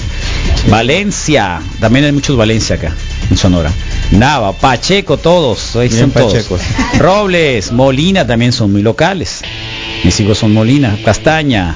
Valencia, 0.69 1.59
también 1.79 2.05
hay 2.05 2.11
muchos 2.11 2.37
Valencia 2.37 2.75
acá, 2.75 2.93
en 3.29 3.37
Sonora. 3.37 3.71
Nava, 4.11 4.53
Pacheco, 4.53 5.17
todos, 5.17 5.75
ahí 5.75 5.89
son 5.89 6.11
todos. 6.11 6.33
pachecos. 6.33 6.61
Robles, 6.99 7.71
Molina 7.71 8.25
también 8.25 8.51
son 8.51 8.71
muy 8.71 8.81
locales. 8.81 9.41
Mis 10.03 10.19
hijos 10.19 10.37
son 10.37 10.53
Molina, 10.53 10.97
Castaña, 11.03 11.75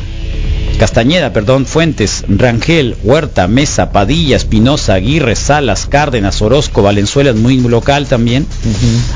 Castañeda, 0.79 1.33
perdón, 1.33 1.65
Fuentes, 1.65 2.23
Rangel, 2.29 2.95
Huerta, 3.03 3.49
Mesa, 3.49 3.91
Padilla, 3.91 4.37
Espinosa, 4.37 4.93
Aguirre, 4.93 5.35
Salas, 5.35 5.85
Cárdenas, 5.87 6.41
Orozco, 6.41 6.81
Valenzuela 6.81 7.31
es 7.31 7.35
muy 7.35 7.57
local 7.57 8.07
también. 8.07 8.47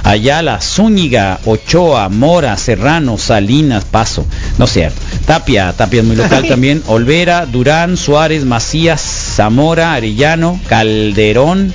Ayala, 0.04 0.60
Zúñiga, 0.60 1.40
Ochoa, 1.46 2.10
Mora, 2.10 2.58
Serrano, 2.58 3.18
Salinas, 3.18 3.86
Paso, 3.86 4.26
no 4.58 4.66
es 4.66 4.74
cierto. 4.74 5.00
Tapia, 5.26 5.72
Tapia 5.72 6.02
es 6.02 6.06
muy 6.06 6.18
local 6.18 6.46
también. 6.50 6.84
Olvera, 6.88 7.46
Durán, 7.46 7.96
Suárez, 7.96 8.44
Macías, 8.44 9.00
Zamora, 9.00 9.94
Arellano, 9.94 10.60
Calderón, 10.68 11.74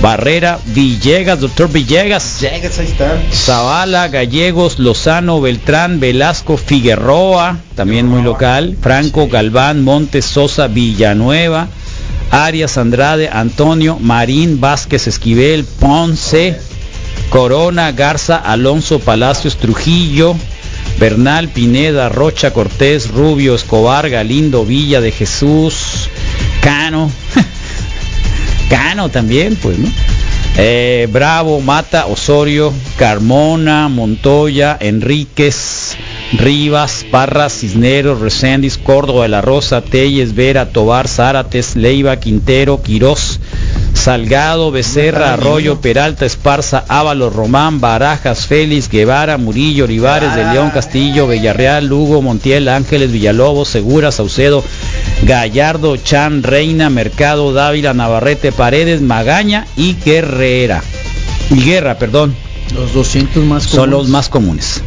Barrera, 0.00 0.58
Villegas, 0.66 1.40
doctor 1.40 1.70
Villegas. 1.70 2.40
Llegas, 2.40 2.78
ahí 2.78 2.86
están. 2.86 3.20
Zavala, 3.32 4.08
Gallegos, 4.08 4.78
Lozano, 4.78 5.40
Beltrán, 5.40 6.00
Velasco, 6.00 6.56
Figueroa, 6.56 7.58
también 7.76 8.06
muy 8.08 8.22
local, 8.22 8.76
Franco, 8.80 9.28
Galván, 9.28 9.84
Montes, 9.84 10.24
Sosa, 10.24 10.66
Villanueva, 10.66 11.68
Arias, 12.30 12.78
Andrade, 12.78 13.28
Antonio, 13.32 13.98
Marín, 14.00 14.60
Vázquez, 14.60 15.06
Esquivel, 15.06 15.64
Ponce, 15.64 16.58
Corona, 17.30 17.92
Garza, 17.92 18.36
Alonso, 18.36 18.98
Palacios, 18.98 19.56
Trujillo, 19.56 20.34
Bernal, 20.98 21.48
Pineda, 21.48 22.08
Rocha, 22.08 22.52
Cortés, 22.52 23.08
Rubio, 23.10 23.54
Escobar, 23.54 24.08
Galindo, 24.08 24.64
Villa 24.64 25.00
de 25.00 25.12
Jesús, 25.12 26.08
Cano, 26.62 27.10
Cano 28.72 29.10
también, 29.10 29.54
pues, 29.56 29.78
¿no? 29.78 29.88
Eh, 30.56 31.06
Bravo, 31.12 31.60
Mata, 31.60 32.06
Osorio, 32.06 32.72
Carmona, 32.96 33.88
Montoya, 33.90 34.78
Enríquez, 34.80 35.96
Rivas, 36.32 37.04
Parra, 37.10 37.50
Cisneros, 37.50 38.20
Reséndiz, 38.20 38.78
Córdoba 38.78 39.24
de 39.24 39.28
la 39.28 39.42
Rosa, 39.42 39.82
Telles, 39.82 40.34
Vera, 40.34 40.70
Tobar, 40.70 41.08
Zárates, 41.08 41.76
Leiva, 41.76 42.16
Quintero, 42.16 42.82
Quirós, 42.82 43.40
Salgado, 43.92 44.70
Becerra, 44.70 45.34
Arroyo, 45.34 45.80
Peralta, 45.80 46.26
Esparza, 46.26 46.84
Ábalos, 46.88 47.34
Román, 47.34 47.80
Barajas, 47.80 48.46
Félix, 48.46 48.90
Guevara, 48.90 49.38
Murillo, 49.38 49.84
Olivares, 49.84 50.34
de 50.34 50.44
León, 50.44 50.70
Castillo, 50.70 51.28
Villarreal, 51.28 51.86
Lugo, 51.86 52.20
Montiel, 52.22 52.68
Ángeles, 52.68 53.12
Villalobos, 53.12 53.68
Segura, 53.68 54.10
Saucedo, 54.10 54.64
Gallardo, 55.22 55.96
Chan, 55.96 56.42
Reina, 56.42 56.90
Mercado, 56.90 57.52
Dávila, 57.52 57.94
Navarrete, 57.94 58.52
Paredes, 58.52 59.00
Magaña 59.00 59.66
y 59.76 59.94
Guerrera. 59.94 60.82
Y 61.50 61.62
Guerra, 61.62 61.98
perdón. 61.98 62.34
Los 62.74 62.94
200 62.94 63.44
más 63.44 63.64
Son 63.64 63.90
los 63.90 64.08
más 64.08 64.28
comunes. 64.28 64.82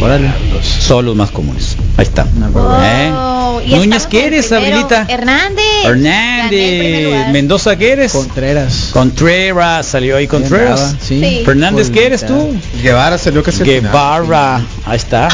Órale. 0.00 0.30
Son 0.62 1.06
los 1.06 1.16
más 1.16 1.30
comunes. 1.30 1.76
Ahí 1.96 2.04
está. 2.04 2.22
¿Eh? 2.22 3.10
Oh, 3.12 3.60
y 3.64 3.74
Núñez, 3.74 4.06
¿qué 4.06 4.26
eres. 4.26 4.52
Abrilita? 4.52 5.06
Hernández. 5.08 5.64
Hernández. 5.84 7.32
Mendoza, 7.32 7.76
¿qué 7.76 7.92
eres? 7.92 8.12
Contreras. 8.12 8.90
Contreras, 8.92 9.86
salió 9.86 10.16
ahí 10.16 10.26
Contreras. 10.26 10.96
Sí. 11.00 11.42
Fernández, 11.44 11.90
¿qué 11.90 12.06
eres 12.06 12.26
tú? 12.26 12.54
Guevara 12.82 13.16
salió 13.16 13.42
al 13.44 13.52
final. 13.52 13.66
Guevara. 13.66 14.60
Ahí 14.84 14.96
está. 14.96 15.28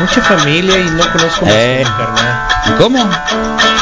Mucha 0.00 0.22
familia 0.22 0.78
y 0.78 0.90
no 0.90 1.04
conozco 1.12 1.44
más 1.44 1.54
Eh. 1.54 1.84
a 1.84 1.88
mi 1.88 1.96
carnal. 1.96 2.48
¿Cómo? 2.78 3.10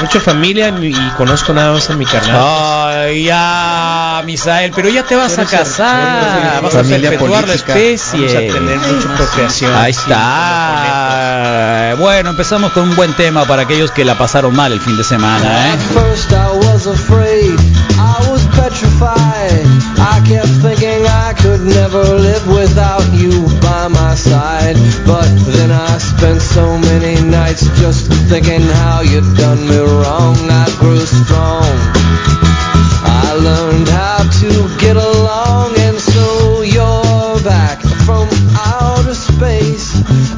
Mucha 0.01 0.21
familia 0.21 0.69
y 0.81 0.93
conozco 1.17 1.53
nada 1.53 1.73
más 1.73 1.89
a 1.91 1.95
mi 1.95 2.05
carnal. 2.05 2.37
Ay, 3.07 3.25
ya, 3.25 4.23
Misael, 4.25 4.73
pero 4.75 4.89
ya 4.89 5.03
te 5.05 5.15
vas 5.17 5.39
a 5.39 5.45
casar, 5.45 6.61
vas 6.63 6.75
a 6.75 6.83
perpetuar 6.83 7.47
la 7.47 7.55
especie. 7.55 8.21
Vamos 8.21 8.35
a 8.35 8.39
tener 8.39 8.79
mucha 8.79 9.09
procreación. 9.17 9.75
Ahí 9.75 9.91
está. 9.93 11.95
Bueno, 11.99 12.31
empezamos 12.31 12.73
con 12.73 12.85
un 12.89 12.97
buen 12.97 13.13
tema 13.15 13.45
para 13.45 13.63
aquellos 13.63 13.91
que 13.91 14.05
la 14.05 14.17
pasaron 14.17 14.55
mal 14.55 14.73
el 14.73 14.81
fin 14.81 14.97
de 14.97 15.05
semana, 15.05 15.69
¿eh? 15.69 15.73
First 15.95 16.33
I 16.33 16.57
was 16.67 16.87
afraid, 16.87 17.59
I 17.99 18.31
was 18.31 18.43
petrified. 18.57 19.67
I 19.99 20.21
kept 20.27 20.49
thinking 20.63 21.05
I 21.07 21.35
could 21.43 21.61
never 21.63 22.03
live 22.19 22.47
without 22.47 23.03
you 23.13 23.47
by 23.60 23.60
my 23.93 24.15
side. 24.15 24.77
But 25.07 25.29
then 25.47 25.71
I 25.71 25.99
spent 25.99 26.41
so 26.41 26.79
many 26.79 27.21
nights 27.23 27.63
just 27.81 28.11
thinking 28.29 28.61
how 28.61 29.01
you'd 29.03 29.37
done 29.37 29.61
me 29.69 29.79
wrong. 29.79 30.37
I 30.51 30.67
grew 30.79 31.01
strong. 31.01 31.71
I 33.03 33.35
learned 33.35 33.89
how 33.89 34.19
to 34.41 34.51
get 34.81 34.97
along, 34.97 35.79
and 35.79 35.99
so 35.99 36.63
you're 36.63 37.41
back 37.43 37.81
from 38.05 38.29
outer 38.55 39.15
space. 39.15 39.89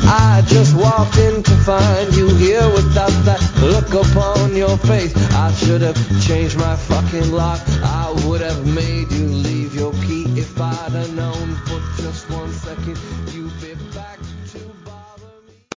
I 0.05 0.43
just 0.47 0.75
walked 0.75 1.19
in 1.19 1.43
to 1.43 1.55
find 1.65 2.15
you 2.15 2.29
here 2.37 2.67
without 2.71 3.15
that 3.25 3.41
look 3.63 3.95
upon 3.95 4.55
your 4.55 4.77
face. 4.77 5.15
I 5.33 5.53
should 5.53 5.83
have 5.83 5.97
changed 6.21 6.59
my 6.59 6.77
fucking 6.77 7.33
lock. 7.33 7.61
I 7.83 8.13
would 8.27 8.41
have 8.41 8.67
made 8.67 9.11
you 9.11 9.27
leave 9.27 9.75
your 9.75 9.93
key 10.05 10.25
if 10.37 10.61
I'd 10.61 10.93
have 10.93 11.15
known 11.15 11.55
for 11.67 11.81
just 12.03 12.29
one 12.31 12.53
second 12.53 13.12